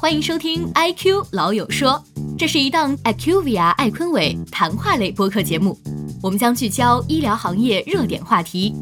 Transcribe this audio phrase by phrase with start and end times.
[0.00, 2.02] 欢迎收听《I Q 老友说》，
[2.38, 5.78] 这是一档 IQVIA 艾坤伟谈话类播客节目。
[6.22, 8.74] 我们将聚焦医疗行业热点话题。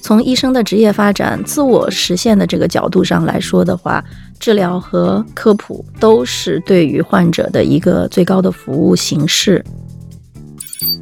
[0.00, 4.02] 从医生的职业发展、自我实现的这个角度上来说的话，
[4.38, 9.64] 治疗和科普都是对于患者的一个最高的服务形式。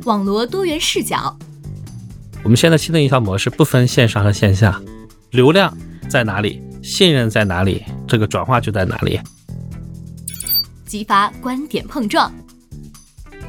[0.05, 1.37] 网罗多元视角。
[2.43, 4.81] 我们现在新的营销模式不分线上和线下，
[5.31, 5.77] 流量
[6.09, 6.63] 在哪里？
[6.83, 9.21] 信任在哪里，这个转化就在哪里。
[10.85, 12.31] 激发观点碰撞。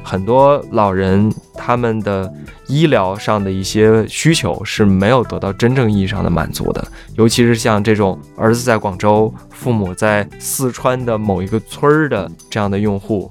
[0.02, 2.30] 很多老人他们的
[2.68, 13.30] 医疗上的一些需求是没有得到真正意义上的满足的，尤其是像这种儿子在广州，父母在四川的某一个村儿的这样的用户。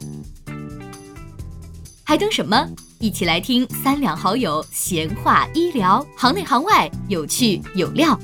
[2.03, 2.67] 还等什么？
[2.99, 8.19] 一起来听三两好友闲话医疗，行内行外，有趣有料。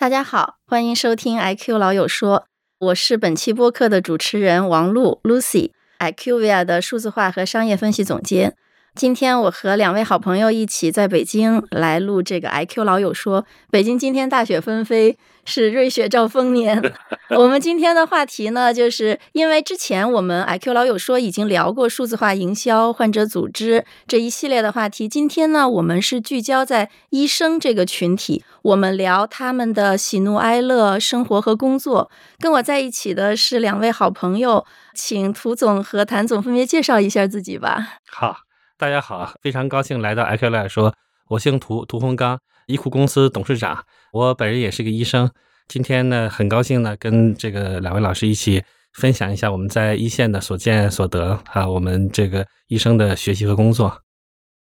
[0.00, 2.46] 大家好，欢迎收听 IQ 老友说，
[2.78, 8.56] 我是本期播客的主持人王璐 Lucy，IQVIA 的数字化和商业分析总监。
[8.96, 13.46] 今天我和两位好朋友一起在北京来录这个 IQ 老友说。
[13.70, 16.82] 北京今天大雪纷飞，是瑞雪兆丰年。
[17.38, 25.08] 我们今天的话题呢，就是因为之前我们 IQ 老友说已经聊过数字化营销、患者组织这一系列的话题。
[25.08, 32.10] 今天呢，我们是聚焦在医生这个群体，我们聊他们的喜怒哀乐、生活和工作。
[32.40, 38.00] 跟我在一起的是两位好朋友，请涂总和谭总分别介绍一下自己吧。
[38.10, 38.49] 好。
[38.80, 40.94] 大家好，非常高兴来到 IQ 来说，
[41.28, 43.84] 我姓涂，涂洪刚，医库公司董事长。
[44.10, 45.30] 我本人也是个医生。
[45.68, 48.64] 今天呢，很高兴呢，跟这个两位老师一起
[48.94, 54.00] 分享一下我们在一线的所见所得啊，我们这个医生的学习和工作。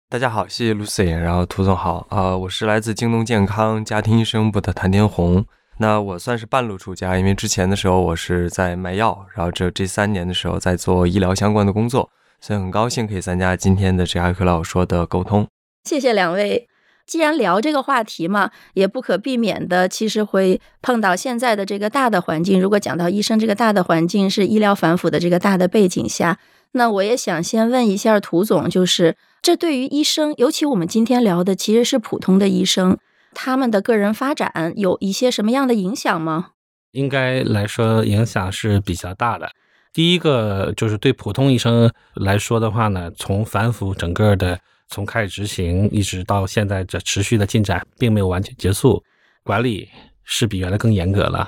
[0.09, 5.45] 大家好，谢谢 Lucy，然后涂总好啊，我是来自京东健康家庭医生部的谭天红。
[5.77, 12.09] 那我算是半路出家，因为之前的时候我是在卖药，然后这这三年的时候在做医疗相关的工作。
[12.45, 15.47] 所以很高兴可以参加今天的这阿克老说的沟通。
[15.85, 16.67] 谢谢两位。
[17.05, 22.59] 既然聊这个话题嘛，也不可避免的，其实会碰到现在的这个大的环境。
[22.59, 26.37] 如果讲到医生这个大的环境是医疗反腐的这个大的背景下，
[26.73, 32.97] 那我也想先问一下涂总，就是这对于医生，尤其我们今天聊的其实是普通的医生，
[33.33, 36.49] 他们的个人发展有一些什么样的影响吗？
[36.91, 39.51] 应该来说，影响是比较大的。
[39.93, 49.03] 第一个就是对普通医生来说的话呢，从反腐整个的从开始执行一直到现在这持续的进展，并没有完全结束，
[49.43, 49.87] 管理
[50.23, 51.47] 是比原来更严格了，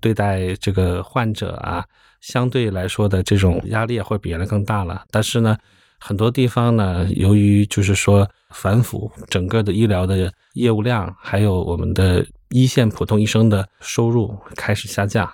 [0.00, 1.84] 对待这个患者啊，
[2.20, 5.04] 相对来说的这种压力会比原来更大了。
[5.12, 5.56] 但是呢，
[6.00, 15.30] 很多地方呢，由于就是说反腐，整个的医疗的业务量，还有我们的一线普通医生的收入开始下降。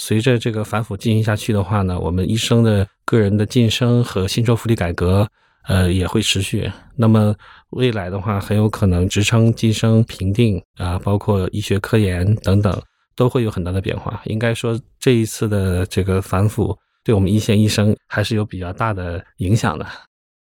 [0.00, 5.28] 随着这个反腐进行下去的话呢，我们医生的个人的晋升和薪酬福利改革，
[5.66, 6.70] 呃，也会持续。
[6.94, 7.34] 那么
[7.70, 12.80] 未来的话，很有可能职称晋升评定啊，包括医学科研等等，
[13.16, 14.22] 都会有很大的变化。
[14.26, 19.84] 应该说，这一次的这个反腐，对我们一线医生还是有比较大的影响的。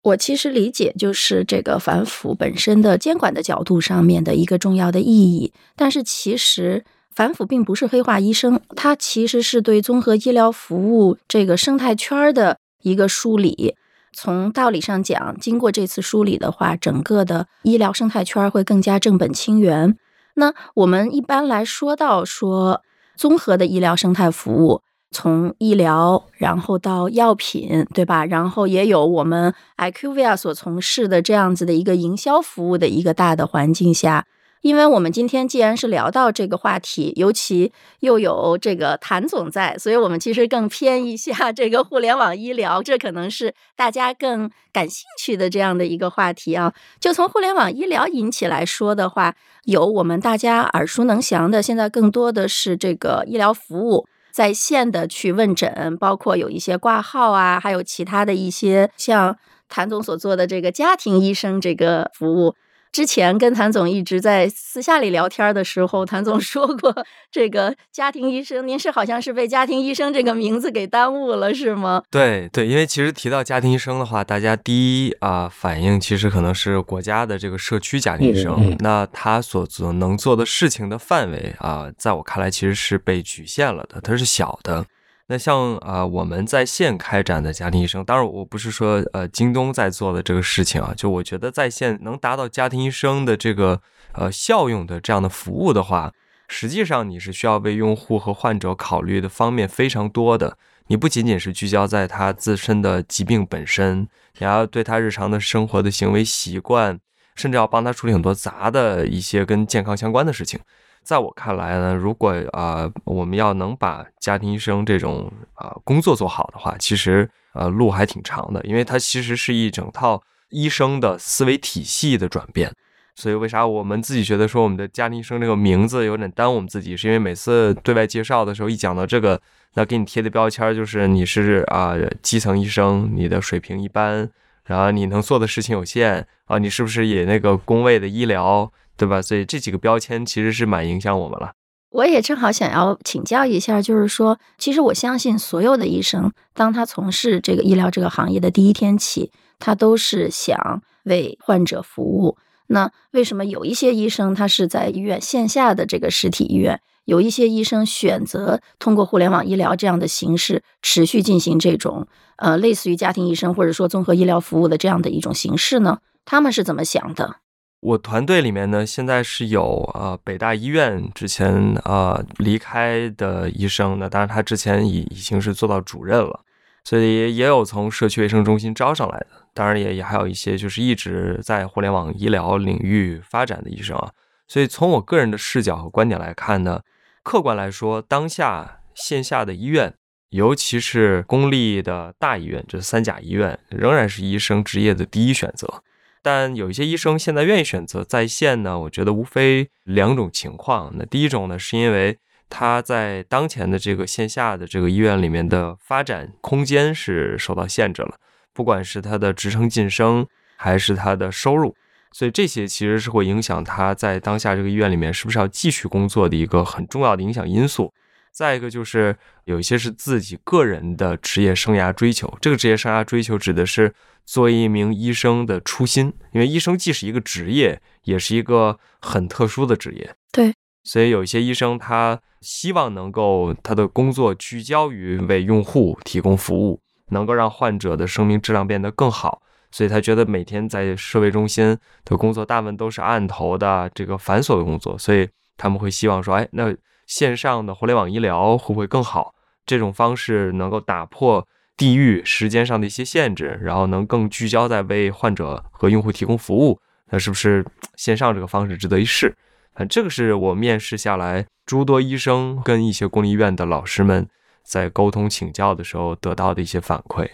[0.03, 6.83] 我其实理解，就是这个反腐本身的监管的角度上面的一个重要的意义，但是其实。
[7.15, 13.75] 反腐并不是黑化医生，它其实是对综合医疗服务这个生态圈的一个梳理。
[14.11, 19.97] 从道理上讲，经过这次梳理的话，整个的医疗生态圈会更加正本清源。
[20.33, 22.81] 那我们一般来说到说
[23.15, 24.81] 综合的医疗生态服务，
[25.11, 28.25] 从医疗然后到药品，对吧？
[28.25, 34.25] 然后也有我们 IQVIA 所从事的这样子的一个营销服务的一个大的环境下。
[34.65, 46.73] 因为我们今天既然是聊到这个话题，尤其又有这个谭总在，所以我们其实更偏一下这个互联网医疗，这可能是大家更感兴趣的这样的一个话题啊。
[46.99, 49.35] 就从互联网医疗引起来说的话，
[49.65, 59.37] 有我们大家耳熟能详的，现在更多的是这个医疗服务在线的去问诊，包括有一些挂号啊，还有其他的一些像
[59.69, 62.55] 谭总所做的这个家庭医生这个服务。
[62.95, 66.95] 之前跟谭总一直在私下里聊天的时候，谭总 说过，
[67.29, 72.01] 这个家庭医生，您是好像是被家庭医生这个名字给耽误了，是吗？
[72.09, 84.85] 对对，因为其实提到家庭医生的话，大家第一啊反应其实可能是国家的这个社区家庭医生，那他所做能做的事情的范围啊，在我看来其实是被局限了的，它是小的。
[85.27, 93.81] 那像啊，我们在线开展的家庭医生，当然我不是说呃京东在做的这个事情啊，就我觉得在线能达到家庭医生的这个
[94.13, 96.13] 呃效用的这样的服务的话，
[96.47, 100.57] 实际上你是需要为用户和患者考虑的方面非常多的。
[100.87, 104.07] 你不仅仅是聚焦在他自身的疾病本身，
[104.37, 106.99] 你要对他日常的生活的行为习惯，
[107.35, 110.59] 甚至要帮他处理很多杂的一些跟健康相关的事情。
[111.05, 122.73] 在我看来呢，如果啊，我们要能把家庭医生这种啊工作做好的话，其实呃路还挺长的，因为它其实是一整套医生的思维体系的转变。
[123.13, 129.39] 所以为啥我们自己觉得说我们的家庭医生这个名字有点耽误我们自己，是因为每次对外介绍的时候一讲到这个，
[129.75, 134.29] 那给你贴的标签就是你是啊基层医生，你的水平一般，
[134.65, 138.69] 然后你能做的事情有限啊，你是不是也那个工位的医疗？
[138.97, 139.21] 对吧？
[139.21, 141.51] 所以这几个标签其实是蛮影响我们了。
[141.91, 152.37] 我也正好想要请教一下，就是说，其实我相信所有的医生，当他从事这个医疗这个行业的第一天起，他都是想为患者服务。
[152.67, 162.07] 那为什么有一些医生他是在医院线下的这个实体医院，有一些医生选择通过互联网医疗这样的形式持续进行这种
[162.37, 165.99] 呃类似于家庭医生或者说综合医疗服务的这样的一种形式呢？
[166.25, 167.37] 他们是怎么想的？
[167.85, 171.53] 我团队里面呢，现在是有呃北大医院之前
[171.83, 176.39] 呃离开的医生，那当然他之前已已经是做到主任了，
[176.83, 184.09] 所以也有从社区卫生中心招上来的，当然也也还有一些就是一直在互联网医疗领域发展的医生啊。
[184.47, 186.81] 所以从我个人的视角和观点来看呢，
[187.21, 189.93] 客观来说，当下线下的医院，
[190.29, 195.83] 尤其是公立的大医院，这三甲医院，仍然是医生职业的第一选择。
[196.27, 200.91] 但有一些医生现在愿意选择在线呢，我觉得无非两种情况。
[200.95, 202.17] 那第一种呢，是因为
[202.49, 208.15] 他在当前的这个线下的这个医院里面的发展空间是受到限制了，
[208.55, 210.25] 不管是他的职称晋升
[210.57, 211.75] 还是他的收入，
[212.11, 217.93] 所以这些其实是会影响他在当下这个医院里面是不是要继续工作的一个很重要的影响因素。
[218.35, 219.15] 再一个就是
[219.45, 223.93] 有一些是自己个人的职业生涯追求，这个职业生涯追求指的是。
[224.27, 230.15] 作为一名医生的初心，因为医生既是一个职业，也是一个很特殊的职业。
[230.31, 230.51] 对，
[230.83, 239.43] 所以有一些医生他希望能够他的工作聚焦于为用户提供服务，能够让患者的生命质量变得更好。
[239.69, 249.33] 所以他觉得每天在社卫中心的工作大部分都是案头的这个繁琐的工作，所以他们会希望说，哎，那线上的互联网医疗会不会更好？
[249.65, 251.47] 这种方式能够打破。
[251.77, 256.79] 地域、时间上的一些限制，然后能更聚焦在为患者和用户提供服务，
[257.09, 257.65] 那是不是
[257.97, 259.35] 线上这个方式值得一试？
[259.73, 264.25] 啊，这个是我面试下来诸多医生跟一些公立医院的老师们
[264.63, 267.29] 在沟通请教的时候得到的一些反馈。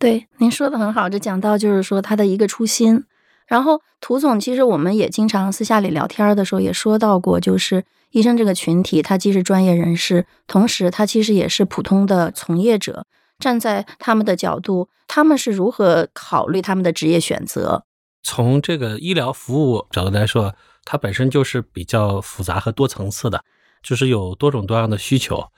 [0.00, 3.04] 对，您说的很好，这讲到就是说他的一个初心。
[3.46, 13.06] 然后涂总，其实我们也经常私下里聊天的时候也说到过，就是医生这个群体，他既是专业人士，同时他其实也是普通的从业者。
[13.38, 17.84] 站在他们的角度，他们是如何考虑他们的职业选择？
[18.22, 20.54] 从这个医疗服务角度来说，
[20.84, 23.44] 它本身就是比较复杂和多层次的，
[23.82, 25.48] 就是有多种多样的需求。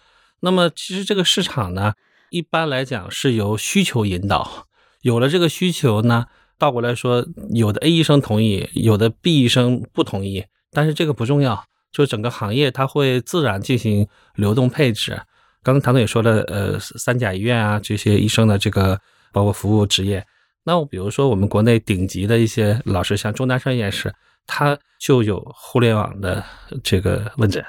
[0.41, 1.93] 那么，其实这个市场呢，
[2.31, 4.67] 一般来讲是由需求引导。
[5.03, 6.27] 有了这个需求呢，
[6.59, 15.21] 倒过来说，有的 A 医生同意，有的 B 医生不同意，但是这个不重要，就整个行业它会自然进行流动配置。
[15.63, 19.01] 刚刚唐总也说了，呃，三甲医院啊，这些医生的这个
[19.33, 20.25] 包括服务职业，
[20.65, 24.15] 那我比如说我们国内顶级的一些老师，像钟南山院士，
[24.47, 26.43] 他就有互联网的
[26.83, 27.65] 这个问诊，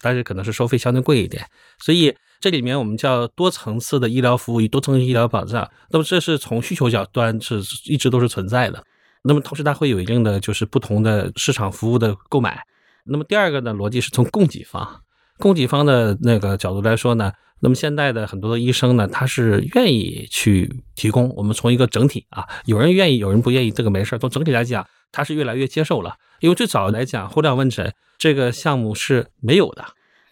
[0.00, 1.46] 但是可能是收费相对贵一点，
[1.78, 2.14] 所以
[2.44, 8.84] 这里面我们叫多层次的医疗服务与多层次医疗保障，那么这是从需求角端是一直都是存在的，
[9.22, 12.62] 那么同时它会有一定的就是不同的市场服务的购买，
[13.06, 15.00] 那么第二个呢逻辑是从供给方。
[15.38, 21.32] 供给方的那个角度来说呢，那么现在的很多的医生呢，他是愿意去提供。
[21.34, 26.16] 我们从一个整体啊，有人愿意，有人不愿意，这个没事儿从整体来讲，他是越来越接受了。
[26.40, 29.82] 因为最早来讲，互联网问诊这个项目是没有的。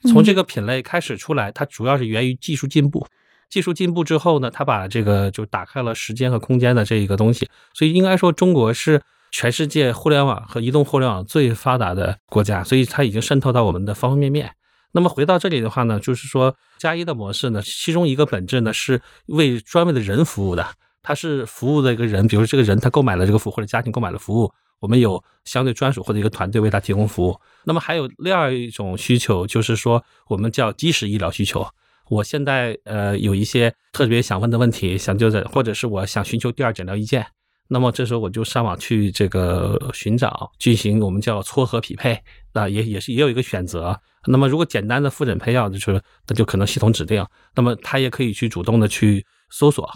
[0.03, 3.07] 从这个品类开始出来，它主要是源于技术进步。
[3.49, 7.49] 技术进步之后呢，它把这个就打开了时间和空间的这一个东西。
[7.75, 12.65] 所以应该说，中国是全世界互联网和移动互联网最发达的国家。
[12.65, 14.53] 所以它已经渗透到我们的方方面面。
[14.93, 20.67] 那么回到这里的话呢，就是说加一的模式呢，其中一个本质呢是为专门的人服务的，
[21.03, 24.53] 它是服务的一个人，比如这个人他购买了这个服务，或者家庭购买了服务，
[24.83, 27.41] 我们有相对专属或者一个团队为他提供服务。
[27.65, 31.65] 那么还有另外一种需求，就是说我们叫基石医疗需求，
[32.11, 37.25] 我现在呃有一些特别想问的问题，想就诊或者是我想寻求第二诊疗意见，
[37.69, 42.21] 那么这时候我就上网去这个寻找，进行我们叫撮合匹配
[42.53, 43.99] 啊，也也是也有一个选择。
[44.27, 47.25] 那么如果简单的复诊配药，就是那就可能系统指定，
[47.55, 49.89] 那么他也可以去主动的去搜索，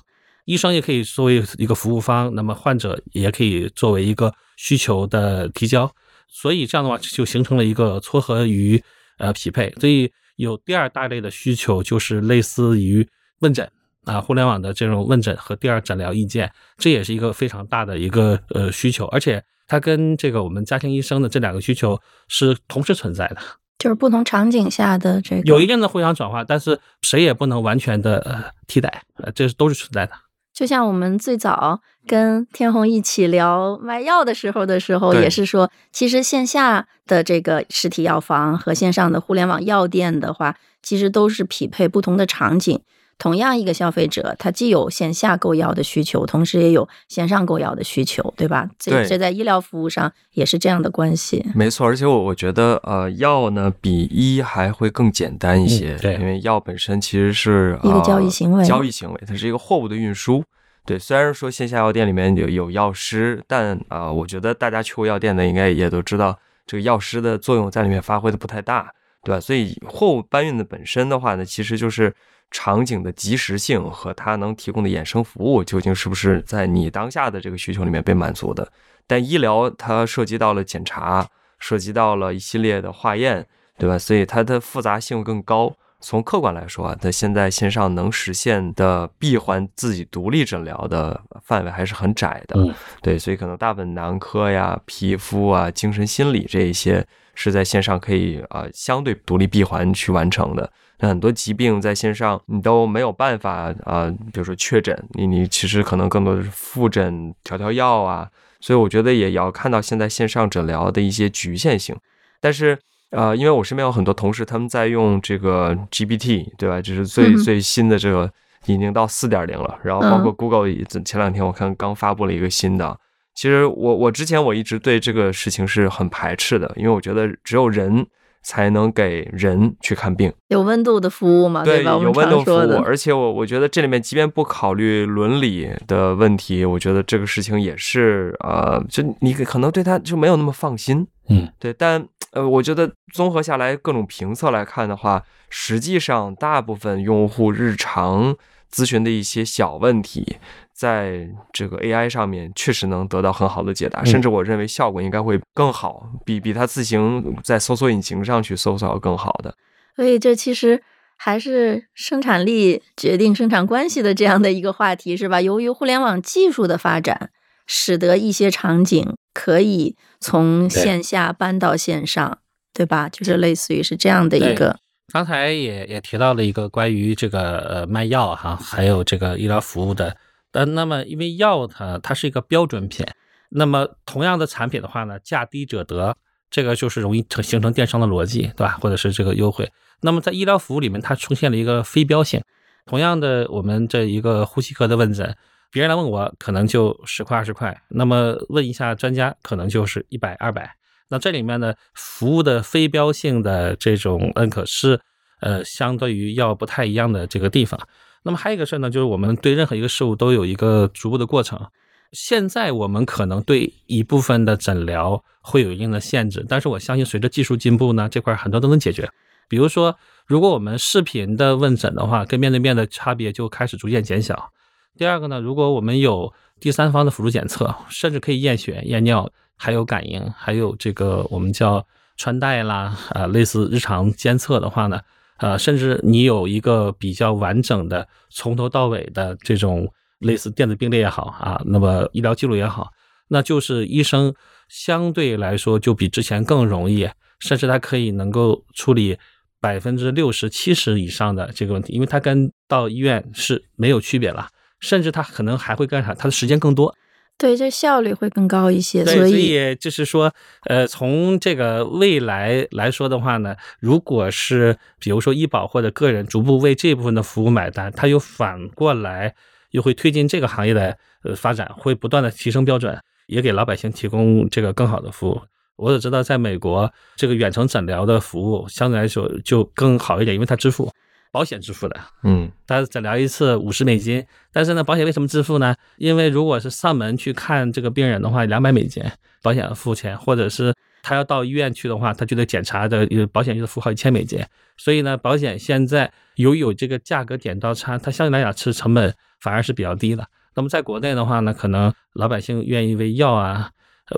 [0.47, 5.95] 医生也可以作为一个服务方，那么患者也可以作为一个需求的提交，
[6.27, 8.83] 所以这样的话就形成了一个撮合与
[9.19, 10.11] 呃匹配，所以。
[10.37, 13.67] 有第二大类的需求，就是类似于问诊
[14.05, 21.99] 啊，互联网的这种问诊和第二诊疗意见，这也是一个非常大的一个呃需求，而且它跟这个我们家庭医生的这两个需求
[22.29, 23.39] 是同时存在的，
[23.79, 30.13] 就是不同场景下的这个有一定的互相转化，但是谁也不能完全的呃替代，呃，这都是存在的。
[30.57, 42.81] 就像我们最早跟天虹一起聊卖药的时候的时候，也是说，其实线下的这个实体药房和线上的互联网药店的话，其实都是匹配不同的场景。
[43.19, 48.69] 同样一个消费者，他既有线下购药的需求，同时也有线上购药的需求，对吧？
[48.79, 51.45] 这这在医疗服务上也是这样的关系。
[51.55, 60.45] 没错，而且我我觉得，呃，药呢比医还会更简单一些，对，因为药本身其实是一个交易行为，交易行为，它是一个货物的运输。
[60.85, 68.93] 对，虽然说线下药店里面有有药师，但啊，我觉得大家去过药店的应该也都知道，这个药师的作用在里面发挥的不太大，
[69.25, 69.41] 对吧？
[69.41, 72.15] 所以货物搬运的本身的话呢，其实就是。
[72.59, 78.67] 场景的及时性和它能提供的衍生服务，究竟是不是在你当下的这个需求里面被满足的？
[79.07, 83.47] 但医疗它涉及到了检查，涉及到了一系列的化验，
[83.77, 83.99] 对吧？
[83.99, 85.77] 所以它的复杂性更高。
[86.01, 92.57] 从客观来说，它现在线上能实现的闭环自己独立诊疗的范围还是很窄的。
[93.03, 100.73] 对，所以可能大部分男科呀、皮肤啊、精神心理这一些是在线上可以啊相对独立闭环去完成的。
[100.99, 108.27] 那很多疾病在线上你都没有办法啊，比如说确诊，你你其实可能更多的是复诊调调药啊，
[108.61, 111.95] 所以我觉得也要看到现在线上诊疗的一些局限性。
[112.41, 112.79] 但是
[113.11, 116.81] 呃，因为我身边有很多同事他们在用这个 GPT，对吧？
[116.81, 118.33] 就是最最新的这个
[118.65, 120.67] 已经到四点零了，然后包括 Google
[121.05, 122.99] 前两天我看刚发布了一个新的。
[123.35, 128.07] 其实我我之前我一直对这个事情是很排斥的，因为我觉得只有人。
[128.47, 131.65] 才能给人去看病，有温度的服务嘛？
[131.65, 131.99] 对吧？
[132.01, 141.73] 有温度服务，而且我我觉得这里面即便不考虑伦理的问题，我觉得这个事情也是呃，就你可能对他就没有那么放心，嗯，对。
[141.73, 148.37] 但呃，我觉得综合下来各种评测来看的话，实际上大部分用户日常
[148.73, 150.37] 咨询的一些小问题。
[150.73, 159.55] 在这个 AI 上面确实能得到很好的解答，甚至我认为效果应该会更好，比比它自行在搜索引擎上去搜索要更好的。
[159.97, 160.83] 所以这其实
[161.17, 165.41] 还是生产力决定生产关系的这样的一个话题，是吧？
[165.41, 167.31] 由于互联网技术的发展，
[167.67, 172.41] 使得一些场景可以从线下搬到线上，
[172.75, 173.09] 对吧？
[173.09, 174.79] 就是类似于是这样的一个。
[175.13, 180.17] 刚才也也提到了一个关于这个呃卖药哈，还有这个医疗服务的。
[180.53, 183.07] 呃，那么因为药它它是一个标准品，
[183.51, 186.17] 那么同样的产品的话呢，价低者得，
[186.51, 188.79] 这个就是容易成形成电商的逻辑，对吧？
[188.81, 189.71] 或者是这个优惠。
[190.01, 192.43] 那么在医疗服务里面，它出现了一个非标性。
[192.85, 195.37] 同样的，我们这一个呼吸科的问诊，
[195.71, 200.75] 别人来问我可能就十块二十块，那么问一下专家可能就是一百二百。
[201.09, 205.01] 那这里面呢，服务的非标性的这种认可是，
[205.41, 207.81] 呃，相对于药不太一样的这个地方。
[208.25, 211.69] 那么还有一个事儿呢，就是我们对任何一个事物都有一个逐步的过程。
[212.13, 219.09] 现在我们可能对一部分的诊疗会有一定的限制，但是我相信随着技术进步呢，这块很多都能解决。
[219.49, 219.97] 比如说，
[220.27, 224.51] 如果我们视频的问诊的话，跟面对面的差别就开始逐渐减小。
[224.97, 231.87] 第二个呢，如果我们有第三方的辅助检测，甚至可以验血、验尿，还有感应，还有这个我们叫
[232.17, 235.01] 穿戴啦，啊，类似日常监测的话呢。
[235.39, 239.87] 呃，甚至你有一个比较完整的从头到尾的这种
[240.21, 242.91] 类似电子病历也好啊，那么医疗记录也好，
[243.29, 244.35] 那就是医生
[244.67, 247.07] 相对来说就比之前更容易，
[247.39, 249.19] 甚至他可以能够处理
[249.61, 254.49] 百分之六十七十以上的这个问题，因为他跟到医院是没有区别了，
[254.81, 256.15] 甚至他可能还会干啥？
[256.15, 256.95] 他的时间更多。
[257.39, 259.05] 对，这效率会更高一些。
[259.05, 260.33] 所以就是说，
[260.65, 269.35] 呃，从这个未来来说的话呢，如果是比如说医保或者个人逐步为这部分的服务买单，它又反过来
[269.73, 275.41] 又会推进这个行业的呃发展，会不断的提升标准，也给老百姓提供这个更好的服务。
[275.77, 280.91] 我只知道，在美国这个远程诊疗的服务相对来说就更好一点，因为它支付。
[281.33, 285.75] 保险支付的，嗯他诊疗一次五十美金，但是呢，保险为什么支付呢？
[285.99, 289.03] 因为如果是上门去看这个病人的话，两百美金，
[289.43, 294.43] 保险付钱，或者是他要到医院去的话，他就得检查的，保险就得付好几千美金。
[294.77, 300.27] 所以呢，保险现在由于有这个价格点到差，它相对来讲是成本反而是比较低的。
[300.55, 303.71] 那么在国内的话呢，可能老百姓愿意为药啊，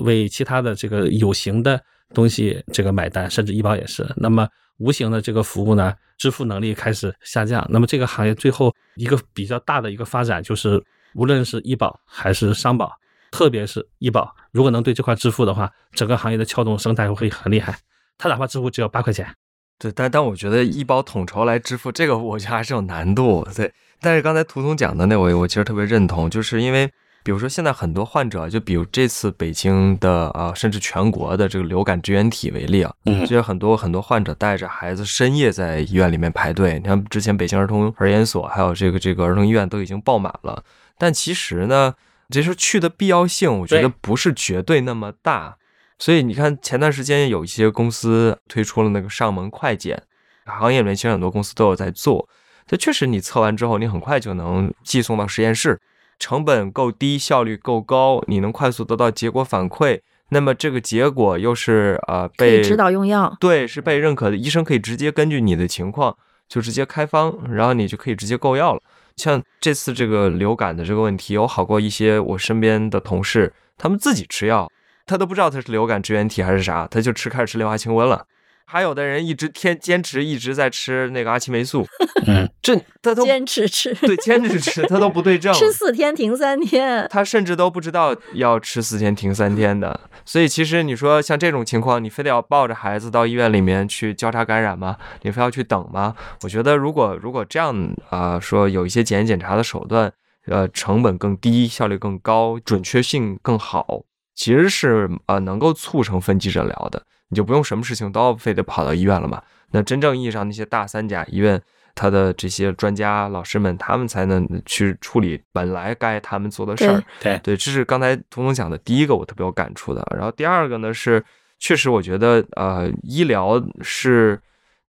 [0.02, 1.80] 为其他的这个有形的
[2.14, 4.06] 东西这个买单，甚至医保也是。
[4.16, 7.66] 那么无形的这个服务呢，支付能力开始下降。
[7.70, 10.82] 那么这个行业最后一个比较大的一个发展，就是
[11.14, 12.92] 无论是医保还是商保，
[13.30, 17.78] 特别是医保，如果能对这块支付的话，整个行业的撬动生态会很厉害。
[18.16, 19.32] 它哪怕支付只有八块钱，
[19.78, 23.46] 对，但但我觉得医保统筹来支付这个，我觉得还是有难度。
[23.54, 26.90] 对，但是刚才涂总讲的那我我其实特别认同，就是因为
[27.28, 36.78] 比如说现在很多患者，就比如这次北京的啊，甚至全国的这个流感支原体为例啊，嗯就有很多很多患者带着孩子深夜在医院里面排队。
[36.78, 40.64] 你看之前北京儿童儿研所还有这个这个儿童医院都已经爆满了，
[40.96, 41.92] 但其实呢，
[42.30, 45.58] 这是去的必要性，我觉得不是绝对那么大。
[45.98, 50.02] 所以你看，前段时间有一些公司推出了那个上门快检，
[50.46, 52.26] 行业里面其实很多公司都有在做。
[52.66, 55.78] 这确实，你测完之后，你很快就能寄送到实验室，
[56.18, 60.00] 成本够低，效率够高，你能快速得到结果反馈。
[60.30, 63.34] 那么这个结果又是呃被指导用药。
[63.40, 66.16] 对，是被认可的，医生可以直接根据你的情况
[66.48, 68.80] 就直接开方，然后你就可以直接购药了。
[69.16, 74.70] 像这次这个流感的这个问题，有好过一些我身边的同事，他们自己吃药，
[75.06, 78.26] 他都不知道他是流感支原体还是啥，他就吃开始吃莲花清瘟了。
[78.70, 81.86] 还有的人一直天坚持一直在吃那个阿奇霉素，
[82.28, 87.08] 嗯，这他都坚持吃，对坚持吃，他都不对症， 吃四天停三天。
[87.10, 94.98] 他甚至都不知道要吃四天停三天的，所以其实你说像这种情况，你非得要抱着孩子到医院里面去交叉感染吗？
[95.22, 96.14] 你非要去等吗？
[96.42, 100.12] 我觉得如果如果这样啊、说有一些检验检查的手段，
[100.46, 104.02] 呃，成本更低，效率更高，准确性更好，
[104.34, 109.42] 其实是呃能够促成分级诊疗的，你就不用什么事情都要非得跑到医院了嘛。
[109.70, 111.60] 那真正意义上那些大三甲医院。
[111.94, 117.02] 他的这些专家老师们，他们才能去处理本来该他们做的事儿。
[117.18, 120.06] 对，对，这是刚才彤彤讲的第一个，我特别有感触的。
[120.14, 121.24] 然后第二个呢是，
[121.58, 124.40] 确实我觉得呃，医疗是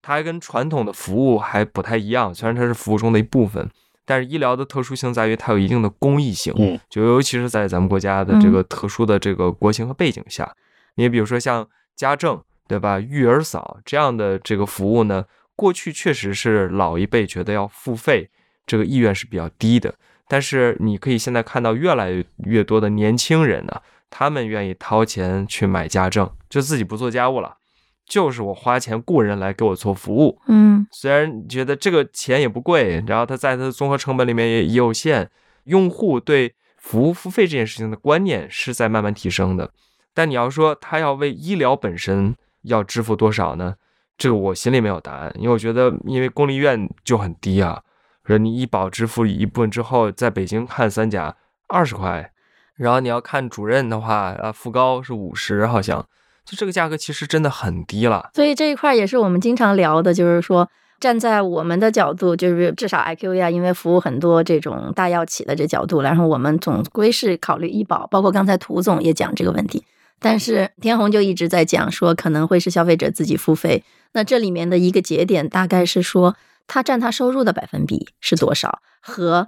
[0.03, 3.67] 它还跟传统的服务还不太一样，虽然它是服务中的一部分，
[4.05, 10.47] 但是医疗的特殊性在于它有一定的公益性，嗯，就尤其是在咱们国家的这个特殊的这个国情和背景下，
[10.93, 11.67] 你比如说像
[11.99, 12.97] 家政，对吧？
[12.97, 18.29] 育儿嫂这样的这个服务呢，过去确实是老一辈觉得要付费，
[18.65, 19.93] 这个意愿是比较低的。
[20.29, 27.57] 但是你可以现在看到越来越多的年轻人呢，他们愿意掏钱去买家政，就自己不做家务了，
[28.05, 30.39] 就是我花钱雇人来给我做服务。
[30.47, 35.29] 嗯，虽然觉得这个钱也不贵，然后它在它的综合成本里面也也有限，
[35.65, 39.73] 用户对服务付费这件事情的观念是在慢慢提升的。
[40.19, 43.75] 但你要说他要为医疗本身要支付多少呢？
[44.17, 47.83] 这个我心里没有答案，因为我觉得，因为公立医院就很低啊，
[48.25, 51.37] 说你医保支付一部分之后，在北京看三甲
[51.69, 52.33] 二十块，
[52.75, 56.05] 然后你要看主任的话，啊，副高是五十，好像，
[56.43, 58.29] 就这个价格其实真的很低了。
[58.33, 60.69] 所以这一块也是我们经常聊的，就是说。
[60.99, 69.85] 站在我们的角度，就是至少 IQV 啊因为服务很多这种大药企的这角度，然后我们总归是考虑医保，包括刚才涂总也讲这个问题。
[70.19, 76.35] 但是天虹就一直在讲说可能会是消费者自己付费，那这里面的一个节点大概是说
[76.67, 79.47] 它占他收入的百分比是多少，和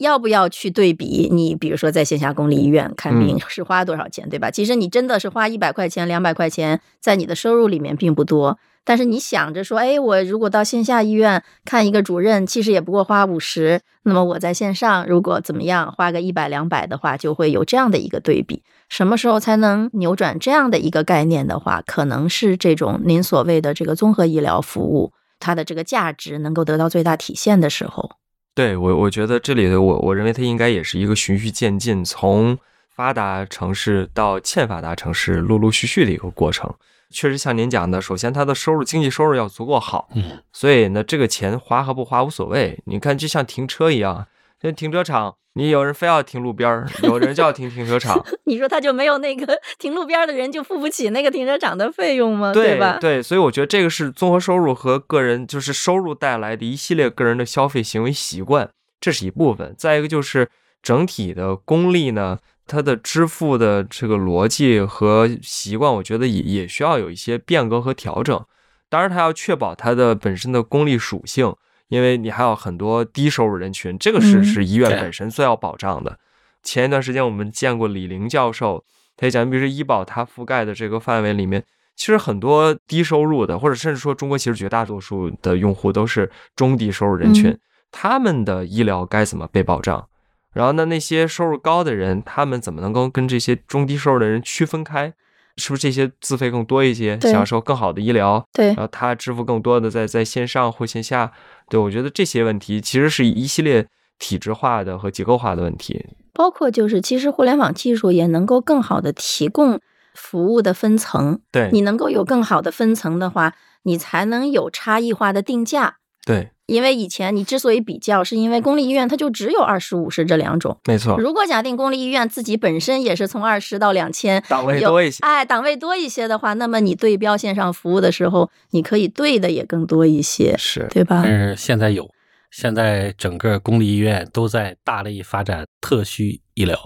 [0.00, 4.50] 要不要去对比你，比如说在线下公立医院看病是花多少钱，对吧？
[4.50, 8.58] 其实你真的是花一百块钱、两百块钱，在你的收入里面并不多。
[8.82, 18.62] 但是你想着说，哎，我如果到线下医院看一个主任，其实也不过花五十，那么我在线上如果怎么样，花个一百两百的话，就会有这样的一个对比。
[18.88, 28.10] 什么时候才能扭转这样的一个概念的话，可能是这种您所谓的这个综合医疗服务，它的这个价值能够得到最大体现的时候。
[28.54, 32.58] 对我，我觉得这里的我，我认为它应该也是一个循序渐进，从
[32.88, 36.72] 发达城市到欠发达城市，陆陆续续的一个过程。
[37.10, 42.80] 确实像您讲的，首先它的收入经济收入要足够好，嗯，所以呢，这个钱花和不花无所谓。
[42.84, 44.26] 你看，就像停车一样，
[44.60, 52.52] 这停车场，你有人非要停路边儿，有人就要停停车场， 你说他就没有那个停路边的人就付不起那个停车场的费用吗？
[52.52, 52.98] 对吧？
[53.00, 58.68] 对，所以我觉得这个是综合收入和个人就是收入带来的一系列个人的消费行为习惯，
[59.00, 59.74] 这是一部分。
[59.78, 60.50] 再一个就是
[60.82, 62.38] 整体的功利呢。
[62.66, 68.44] 它的支付的这个逻辑和习惯，我觉得也也需要有一些变革和调整。
[68.88, 71.52] 当然，它要确保它的本身的功利属性，
[71.90, 76.18] 因为你还有很多低收入人群，这个是嗯是医院本身最要保障的。
[76.62, 78.82] 前一段时间我们见过李玲教授，
[79.16, 81.64] 他也讲，比如说医保它覆盖的这个范围里面，
[81.96, 90.06] 其实很多低收入的，或者甚至说中国其实绝大多数的用户都是中低收入人群，嗯他们的医疗该怎么被保障？
[90.52, 95.12] 然后呢，那些收入高的人，他们怎么能够跟这些中低收入的人区分开？
[95.56, 98.42] 是不是这些自费更多一些，享受更好的医疗？
[98.52, 101.32] 对然后他支付更多的在在线上或线下？
[101.70, 103.86] 对我觉得这些问题其实是一系列
[104.18, 106.04] 体制化的和结构化的问题。
[106.34, 109.80] 包括就是，其实互联网技术也能够更好的提供
[110.14, 111.40] 服务的分层。
[111.50, 113.54] 对你能够有更好的分层的话，
[113.84, 115.96] 你才能有差异化的定价。
[116.26, 120.78] 对，因为以前你之所以比较，是因为公立医院它就只有二十五十这两种。
[120.86, 125.18] 没错，如果假定公立医院自己本身也是从二十到两千，档位多一些。
[125.22, 131.22] 哎，档位多一些的话，那么你对标线上服务的时候，你可以对的也更多一些，是，对吧？
[131.24, 132.08] 但是现在有，
[132.50, 136.78] 现在整个公立医院都在大力发展特需医疗，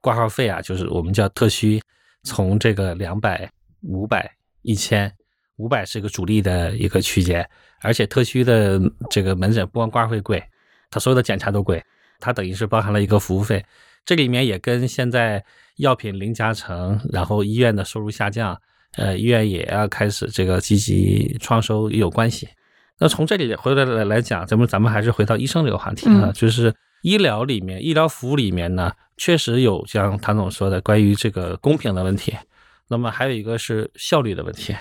[0.00, 1.82] 挂号费啊，就是我们叫特需，
[2.22, 3.50] 从这个两百、
[3.82, 5.12] 五百、一千，
[5.56, 7.48] 五百是一个主力的一个区间，
[7.80, 10.42] 而且特需的这个门诊不光挂号费贵，
[10.90, 11.82] 它所有的检查都贵，
[12.18, 13.64] 它等于是包含了一个服务费，
[14.04, 15.44] 这里面也跟现在
[15.76, 18.60] 药品零加成，然后医院的收入下降，
[18.96, 22.48] 呃，医院也要开始这个积极创收也有关系。
[22.98, 32.34] 那从这里回来来来讲，咱们咱们还是回到医生这个话题啊，嗯就是医疗里面，医疗服务里面呢，确实有像谭总说的关于这个公平的问题，
[32.88, 34.74] 那么还有一个是效率的问题。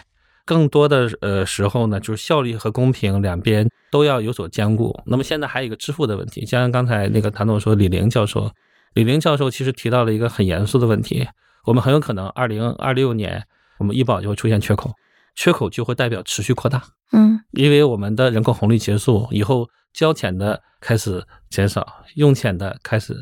[0.45, 4.99] 更多的呃时候呢，就是效率和公平两边都要有所兼顾。
[5.05, 8.51] 那么现在还有一个支付的问题，像刚才那个谭总说，李玲教授，
[8.93, 11.27] 李玲教授其实提到了一个很严肃的问题，
[11.65, 13.45] 我们很有可能二零二六年
[13.77, 14.91] 我们医保就会出现缺口，
[15.35, 16.83] 缺口就会代表持续扩大。
[17.11, 23.15] 嗯因为我们的人口红利结束以后，交钱的开始减少，用钱的开始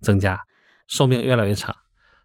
[0.00, 0.38] 增加，
[0.88, 1.74] 寿命越来越长，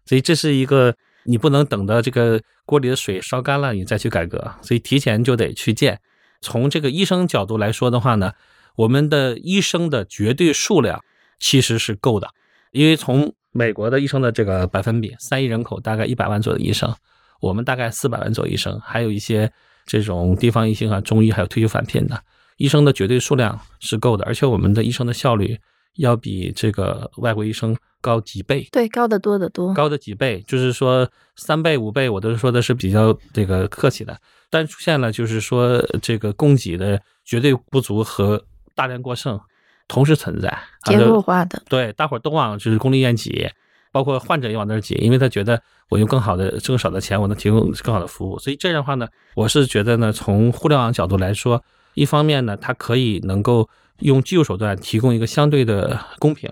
[0.04, 6.00] 所以这是一个你不能等到这个锅里的水烧干了你再去改革，所以提前就得去建。
[6.40, 8.32] 从这个医生角度来说的话呢，
[8.76, 11.02] 我们的医生的绝对数量
[11.38, 12.30] 其实是够的，
[12.72, 16.94] 因为从美国的医生的这个百分比，三亿人口大概一百万左右的医生，
[17.40, 19.52] 我们大概四百万左右医生，还有一些
[19.86, 22.20] 这种地方医生啊、中医还有退休返聘的
[22.56, 25.58] 医生的绝对数量是够的，而且我们的医生的效率
[25.96, 29.72] 要比这个外国医生高几倍，对，高得多得多。
[29.72, 34.18] 高的几倍，就是说三倍、五倍，我都是说的是比较这个客气的。
[34.50, 39.40] 但出现了就是说这个供给的绝对不足和大量过剩
[39.88, 43.48] 同时存在，啊结构化的，对，大伙儿都往就是公立医院挤，
[43.90, 48.38] 包括患者也往那儿挤，因为他觉得我用更好的、更少的钱，我能提供更好的服务。
[48.38, 51.62] 所以这样的话呢，我是觉得呢，从互联网角度来说，
[51.94, 53.68] 一方面呢，它可以能够
[54.00, 56.50] 用技术手段提供一个相对的公平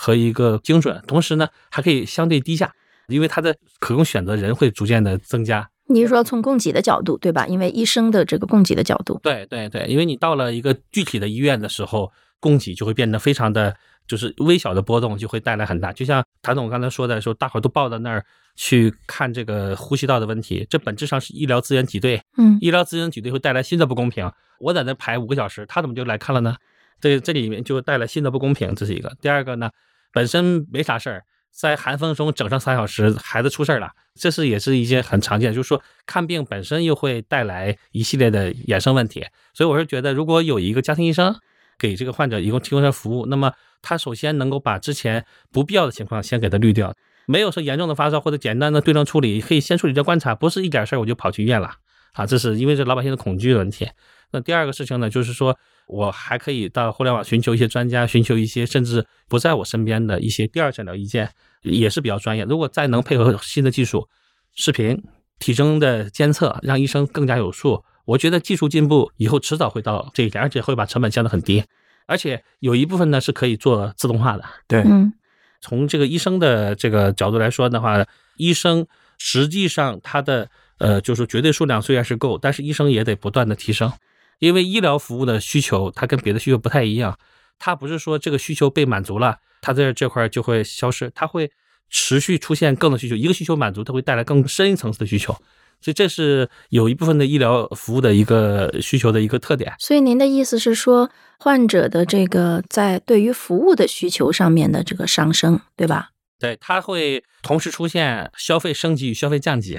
[0.00, 2.72] 和一个精准，同时呢，还可以相对低价，
[3.08, 5.68] 因为它的可供选择人会逐渐的增加。
[5.88, 7.46] 你是说从供给的角度，对吧？
[7.46, 12.10] 因为医生的这个供给的角度，对对对，因为你到了一个具体的医院的时候，
[12.40, 15.92] 供给就会变得非常的，就是微小的波动就会带来很大。
[15.92, 18.24] 就像谭总刚才说的，说大伙儿都抱到那儿
[18.56, 24.32] 去看这个呼吸道的问题，这本质上是医疗资源挤兑，嗯医疗资源挤兑会带来新的不公平。
[24.60, 26.56] 我在那排五个小时，他怎么就来看了呢？
[27.00, 29.10] 这这里面就带来新的不公平，这是一个。
[29.22, 29.70] 第二个呢，
[30.12, 39.26] 本身没啥事儿，在寒风中整上三小时，孩子出事儿了，这是也是一件很常见，就是说看病本身又会带来一系列的衍生问题。
[39.54, 41.34] 所以我是觉得，如果有一个家庭医生
[41.78, 46.94] 给这个患者一共提供上服务，那么他首先能够把之前不必要的情况先给他滤掉，
[47.26, 51.72] 没有说严重的发烧或者简单的对症处理，可以先处理这观察，不是一点事儿我就跑去医院了
[52.12, 53.88] 啊，这是因为这老百姓的恐惧的问题。
[54.32, 55.58] 那第二个事情呢，就是说
[55.90, 61.30] 我还可以到互联网寻求一些专家，寻求一些甚至不在我身边的一些第二诊疗意见，
[61.62, 62.44] 也是比较专业。
[62.44, 64.08] 如果再能配合新的技术，
[64.54, 65.02] 视频、
[65.38, 71.64] 体征的监测，让医生更加有数，我觉得技术进步以后迟早会到这一点，而且会把成本降得很低。
[72.06, 74.44] 而且有一部分呢是可以做自动化的。
[74.66, 75.12] 对，嗯
[75.60, 78.86] 从这个医生的这个角度来说的话，医生
[79.18, 80.48] 实际上他的
[80.78, 83.92] 呃，就是绝对数量虽然是够，但是医生也得不断的提升，
[84.40, 87.16] 因为医疗服务的需求它跟别的需求不太一样，
[87.60, 91.52] 它不是说这个需求被满足了，它在这块就会消失，它会
[91.88, 95.32] 持续出现更多需求，一个需求满足，它会带来更深一层次的需求，
[95.80, 99.74] 所以这是有一部分的医疗服务的一个需求的一个特点。
[99.78, 106.10] 所以您的意思是说，患者的这个在对于服务的需求上面的这个上升，对吧？
[106.38, 109.78] 对，它会同时出现消费升级与消费降级，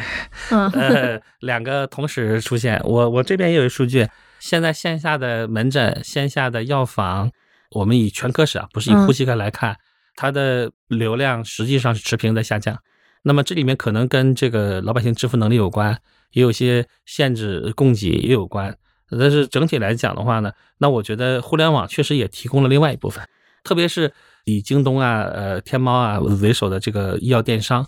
[0.52, 2.80] 嗯呃，两个同时出现。
[2.84, 4.08] 我我这边也有数据，
[4.42, 7.32] 现在线下的门诊、线下的药房，
[7.70, 9.78] 我们以全科室啊，不是以呼吸科来看，
[10.16, 12.78] 它的流量实际上是持平在下降。
[13.22, 15.96] 那么这里面可能跟这个老百姓支付能力有关，
[16.32, 18.76] 也有些限制供给也有关。
[19.20, 23.24] 但是整体来讲的话呢，那我觉得互联网确实也提供了另外一部分，
[23.64, 24.12] 特别是
[24.46, 27.86] 以京东啊、呃天猫啊为首的这个医药电商，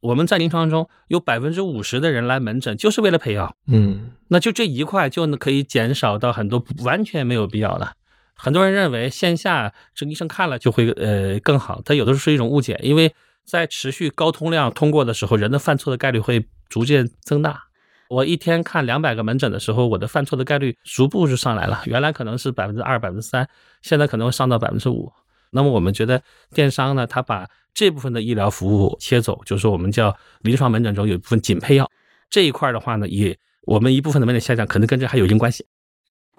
[0.00, 7.94] 我们在临床中有百分之五十的人来门诊就是为了配药，嗯，那就这一块就可以减少到很多完全没有必要的。
[8.34, 13.12] 很多人认为线下这个医生看了就会呃更好，他有的时候是一种误解，因为
[13.44, 17.64] 在持续高通量通过的时候，人的犯错的概率会逐渐增大。
[18.08, 21.82] 我一天看两百个门诊的时候，我的犯错的概率逐步就上来了。
[21.86, 23.48] 原来可能是百分之二、百分之三，
[23.82, 25.12] 现在可能会上到百分之五。
[25.50, 26.22] 那么我们觉得
[26.54, 30.12] 电商呢，它把这部分的医疗服务切走，就是我们叫
[30.42, 31.88] 临床门诊中有一部分仅配药
[32.28, 35.64] 这一块的话呢，也我们一部分的门诊下降，可能跟这还有一定关系。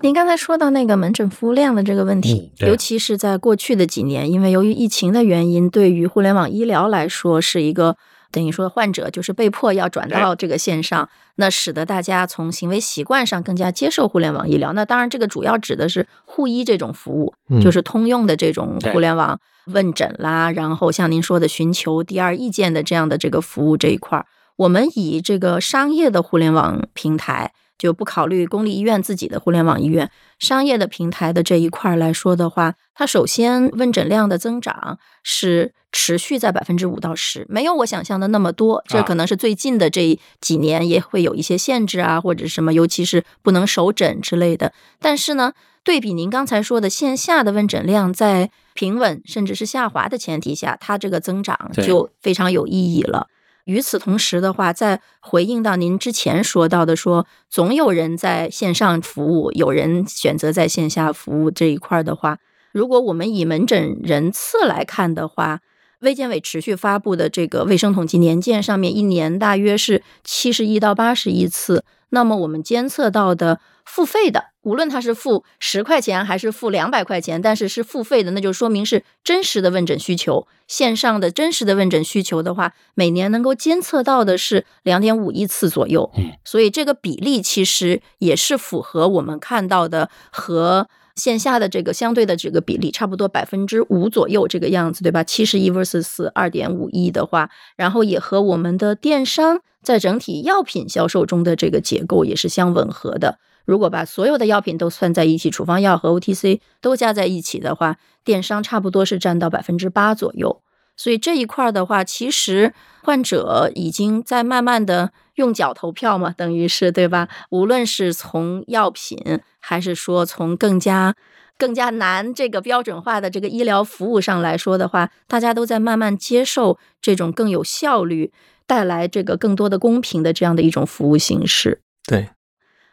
[0.01, 7.95] 您刚才说到那个门诊服务量的这个问题，尤其是在过去的几年，因为由于疫情的原因，对于互联网医疗来说是一个。
[8.31, 14.71] 等于说，患者就是被迫要转到这个线上，那使得大家从行为习惯上更加接受互联网医疗。
[14.73, 19.39] 那当然，这个主要指的是护医这种服务，就是通用的这种互联网
[19.71, 24.25] 问诊啦，然后像您说的寻求第二意见的这样的这个服务这一块儿，
[24.57, 27.53] 我们以这个商业的互联网平台。
[27.79, 38.83] 就不考虑公立医院自己的互联网医院商业的平台的这一块来说的话，它首先问诊量的增长是持续在百分之五到十，没有我想象的那么多。
[38.85, 44.73] 这可能是最近的这几年也会有一些限制啊，或者什么，尤其是不能首诊之类的。
[44.99, 45.53] 但是呢，
[45.83, 53.27] 对比您刚才说的线下的问诊量在平稳甚至是下滑的前提下，它这个增长就非常有意义了。
[53.65, 62.39] 与此同时的话，在回应到您之前说到的，说总有人在线上服务，有人选择在线下服务这一块的话，
[62.71, 65.59] 如果我们以门诊人次来看的话，
[66.01, 71.83] 卫健委持续发布的这个卫生统计年鉴上面，一年大约是七十亿到八十亿次。
[72.09, 80.47] 那么我们监测到的付费的，无论他是付十块钱还是付两百块钱，但是是付费的，那就说明是真实的问诊需求。
[80.67, 86.11] 线上的真实的问诊需求的话，每年能够监测到的是两点五亿次左右。
[86.17, 90.87] 嗯，所以这个比例其实也是符合我们看到的和。
[91.15, 95.21] 线下的这个相对的这个比例差不多百分之五左右这个样子，对吧？
[95.21, 103.37] 七十亿 versus 二点五亿的话，然后也和我们的电商在整体药品销售中的这个结构也是相吻合的。
[103.69, 110.63] 如果把所有的药品都算在一起，处方药和 OTC 都加在一起的话，电商差不多是占到百分之八左右。
[110.97, 117.29] 所以这一块的话，其实患者已经在慢慢的用脚投票嘛，等于是对吧？
[117.51, 121.15] 无论是从药品，还是说从更加
[121.59, 128.33] 更加难这个标准化的这个医疗服务上来说的话，大家都在慢慢接受这种更有效率、
[128.65, 131.83] 带来这个更多的公平的这样的一种服务形式。
[132.07, 132.29] 对，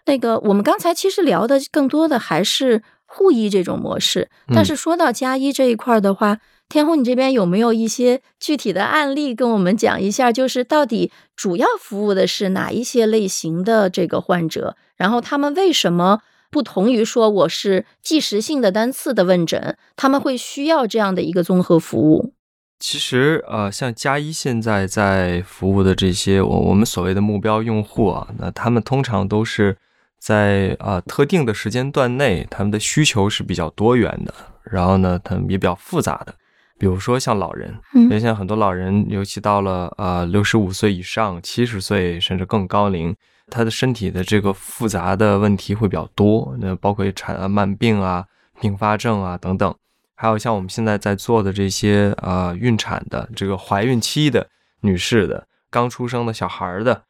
[0.06, 6.38] 那个我们刚才其实聊的更多的还是互医这种模式，但是说到加医这一块的话。
[6.68, 10.32] 天虹，你这边有没有一些具体的案例跟我们讲一下？
[10.32, 14.76] 就是到底主要服务的是哪一些类型的这个患者？
[14.96, 19.76] 然后他们为什么不同于说我是即时性的单次的问诊？
[19.94, 22.32] 他们会需要这样的一个综合服务？
[22.80, 29.76] 其实，呃，像加一现在在服务的这些我我们所谓的目标用户啊，那他们通常都是
[30.26, 34.34] 在啊特定的时间段内，他们的需求是比较多元的，
[34.64, 36.34] 然后呢，他们也比较复杂的。
[36.76, 43.14] 比如说像老人，因为现在很多老人，尤其到了啊六十五岁以上、七十岁甚至更高龄，
[43.52, 48.24] 他的身体的这个复杂的问题会比较多，那包括产啊慢病啊、
[48.60, 49.72] 并发症啊等等，
[50.16, 54.48] 还有像我们现在在做的这些呃孕产的、这个怀孕期的
[54.80, 57.04] 女士的、刚出生的小孩的，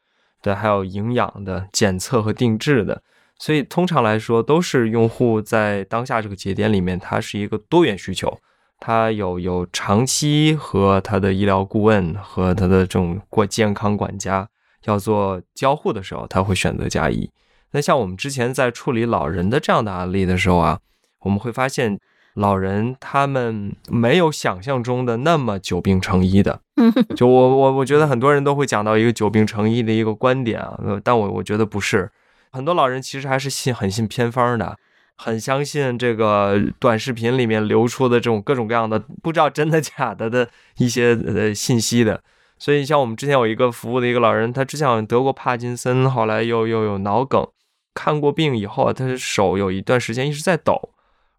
[0.47, 3.03] 对，还有营养的检测和定制的，
[3.37, 8.39] 所以通常来说都是用户在当下这个节点里面，它是一个多元需求。
[8.79, 14.49] 他有有长期和他的医疗顾问和他的这种过健康管家
[14.85, 17.29] 要做交互的时候，他会选择加一。
[17.73, 20.79] 那像我们之前在处理老人的这样的案例的时候啊，
[21.23, 21.99] 我们会发现
[22.37, 26.61] 老人他们没有想象中的那么久病成医的。
[27.17, 32.11] 就我我我觉得很多人都会讲到一个久病成医的一个观点啊，但我我觉得不是，
[32.53, 34.77] 很多老人其实还是信很信偏方的。
[35.19, 40.47] 很相信这个短视频里面流出的这种各种各样的不知道真的假的的
[40.77, 42.23] 一些呃信息的，
[42.59, 47.49] 所以像我们之前有一个服务的一个老人，他之前好像得过帕金森，后来又又有脑梗，
[47.95, 50.91] 看过病以后，他的手有一段时间一直在抖，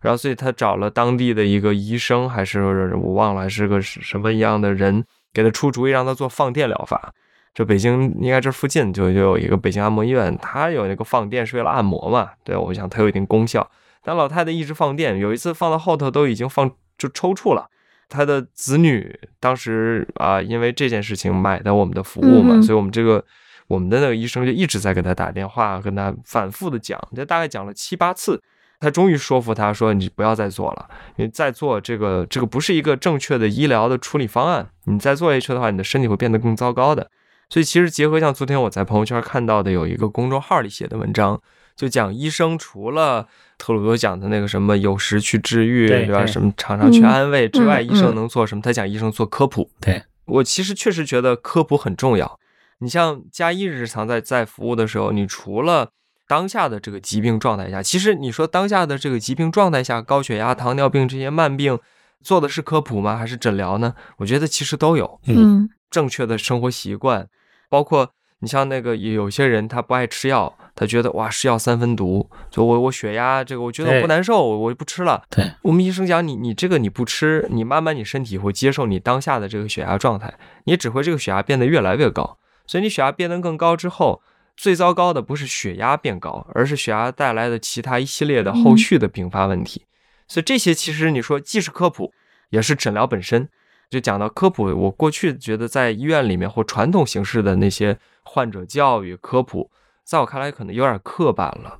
[0.01, 2.61] 然后所以他找了当地的一个医生，还是
[2.95, 7.13] 我忘了，还是个什么一样的人，给他出主意让他做放电疗法。
[7.53, 12.29] 就北京应该这附近就就有一个北京按摩医院，他有那个放电是为了按摩嘛？
[12.43, 13.67] 对，我想它有一定功效。
[14.03, 17.67] 但老太太一直放电，有一次放到后头都已经放就抽搐了。
[18.07, 23.25] 他的子女当时啊，因为这件事情买的我们的服务嘛，所以我们这个
[23.67, 28.41] 我们的那个医生就一直在给他打电话，跟他反复的讲，这大概讲了七八次，
[28.79, 37.09] 他终于说服他说：“你不要再做了，因为再做这个这个不是一个正确的医疗的处理方案，你再做下去的话，你的身体会变得更糟糕的。”
[37.49, 41.41] 所以其实结合像昨天我在朋友圈看到的有一个公众号里写的文章，
[41.77, 43.25] 就讲医生除了
[43.57, 46.25] 特鲁多讲的那个什么有时去治愈，对吧？
[46.25, 48.61] 什么常常去安慰之外，医生能做什么？
[48.61, 49.71] 他讲医生做科普。
[49.79, 52.37] 对我其实确实觉得科普很重要。
[52.79, 55.91] 你像加一日常在在服务的时候，你除了
[56.27, 61.79] 当下的这个疾病状态下，其实你说当下的这个疾病状态下，高血压、糖尿病这些慢病
[62.21, 63.15] 做的是科普吗？
[63.15, 63.95] 还是诊疗呢？
[64.17, 65.19] 我觉得其实都有。
[65.27, 67.27] 嗯，正确的生活习惯。
[67.69, 75.23] 包括你像那个有些人他不爱吃药，他觉得哇吃药三分毒，就我我血压这个我觉得我不难受，我就不吃了。
[75.29, 80.33] 对我们医生讲你你这个你不吃，你慢慢你身体会接受你当下的这个血压状态，
[80.65, 82.37] 你只会这个血压变得越来越高。
[82.65, 84.21] 所以你血压变得更高之后，
[84.57, 89.85] 最糟糕的不是血压变高，而是血压带来的其他一系列的后续的并发问题。
[90.27, 92.11] 所以这些其实你说既是科普，
[92.49, 93.47] 也是诊疗本身。
[93.89, 99.71] 就讲到科普，我过去觉得在医院里面或传统形式的那些患者教育科普，
[100.03, 101.79] 在我看来可能有点刻板了，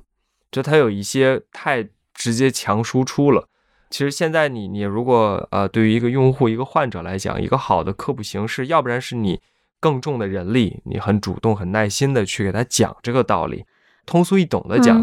[0.50, 3.48] 就它有一些太直接强输出了。
[3.90, 9.40] 其实现在你你如果呃对于一个用户一个患者来讲，一个好的科普形式，要不然是你
[9.80, 13.64] 更重的人力，你很主动很耐心的去给他讲这个道理，
[14.06, 14.96] 通俗易懂的讲；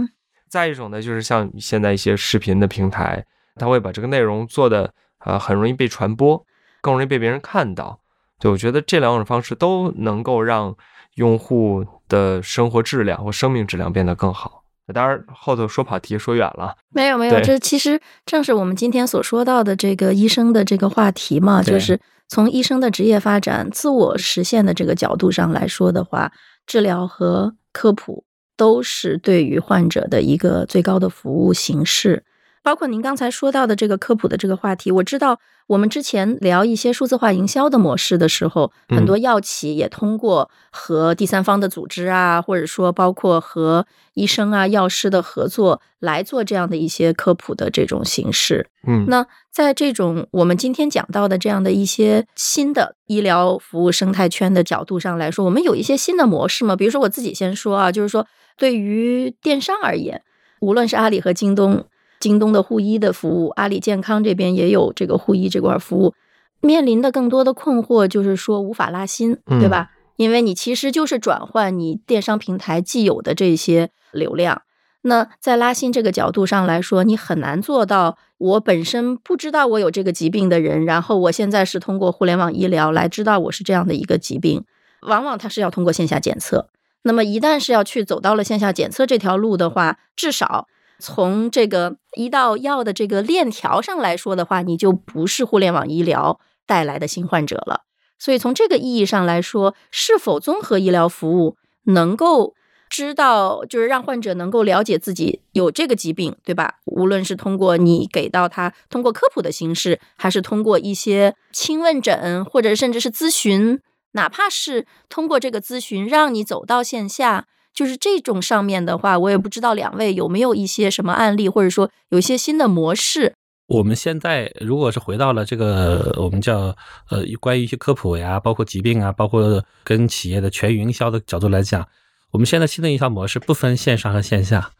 [0.49, 6.45] 再一种呢，就是像现在一些视频的平台，他会把这个内容做的呃很容易被传播。
[6.81, 7.99] 更容易被别人看到，
[8.39, 10.77] 就我觉得这两种方式都能够让
[11.15, 14.61] 用户的生活质量或生命质量变得更好。
[14.93, 26.31] 当然，后头说跑题说远了，没有没有，这其实正是我们今天所说到的这个医生的这个话题嘛，就是从医生的职业发展、自我实现的这个角度上来说的话，
[26.65, 28.25] 治疗和科普
[28.57, 32.23] 都是对于患者的一个最高的服务形式。
[32.65, 48.67] 包括您刚才说到的这个科普的这个话题，我知道我们之前聊一些数字化营销的模式的时候，很多药企也通过和第三方的组织啊，或者说包括和医生啊、药师的合作来做这样的一些科普的这种形式。
[48.87, 56.75] 嗯，那在这种我们今天讲到的这样的一些新的医疗服务生态圈的角度上来说，我们有一些新的模式吗？
[56.75, 58.25] 比如说我自己先说啊，就是说
[58.57, 60.23] 对于电商而言，
[60.61, 61.85] 无论是阿里和京东。
[62.25, 66.15] 京东的护医的服务，阿里健康这边也有这个护医这块服务，
[66.59, 69.91] 面临的更多的困惑就是说无法拉新，对吧？
[70.15, 74.63] 因为你其实就是转换你电商平台既有的这些流量，
[75.03, 78.17] 那在拉新这个角度上来说，你很难做到。
[78.37, 84.65] 我本身不知道我有这个疾病的人，然后我现在是通过互联网医疗来知道我是这样的一个疾病，
[85.03, 86.69] 往往它是要通过线下检测。
[87.03, 90.67] 那么一旦是要去走到了线下检测这条路的话，至少。
[90.99, 97.81] 从这个医到药的这个链条上来说的话，你就不是互联网医疗带来的新患者了。
[98.17, 102.53] 所以从这个意义上来说，是否综合医疗服务能够
[102.89, 106.75] 知道，就是让患者能够了解自己有这个疾病，对吧？
[106.85, 113.81] 无论是通过你给到他通过科普的形式，还是通过一些轻问诊，或者甚至是咨询，
[114.13, 117.47] 哪怕是通过这个咨询让你走到线下。
[117.75, 123.35] 就是这种上面的话，我也不知道两位有没有一些什么案例，或者说有一些新的模式。
[123.67, 126.75] 我们现在如果是回到了这个我们叫
[127.09, 131.85] 呃关于一些科普呀，包括疾病啊，包括跟企业的全营销的角度来讲，
[132.31, 134.71] 我们现在新的营销模式不分线上和线下，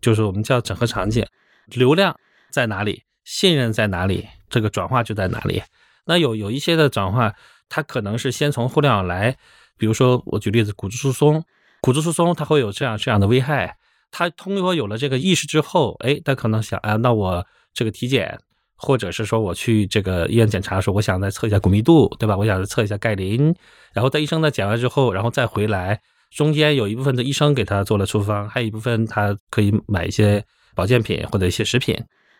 [0.00, 1.26] 就是我们叫整合场景，
[1.66, 2.14] 流量
[2.50, 5.62] 在哪里，信任在哪里，这个转化就在哪里。
[6.04, 7.34] 那有有一些的转化，
[7.68, 9.36] 它可能是先从互联网来，
[9.76, 11.42] 比如说我举例子，骨质疏松。
[11.84, 13.76] 骨质疏松它会有这样这样的危害，
[14.10, 18.40] 他通过有了这个意识之后，哎，他可能想，啊，那我这个体检，
[18.74, 22.38] 或者是说我去这个医院检查的时候，我想再测一下骨密度，对吧？
[22.38, 23.54] 我想再测一下钙磷，
[23.92, 30.42] 然后在医生呢检完之后，然后再回来，中间有一部分的医生给他做了处方，还有一部分他可以买一些
[30.74, 31.94] 保健品或者一些食品，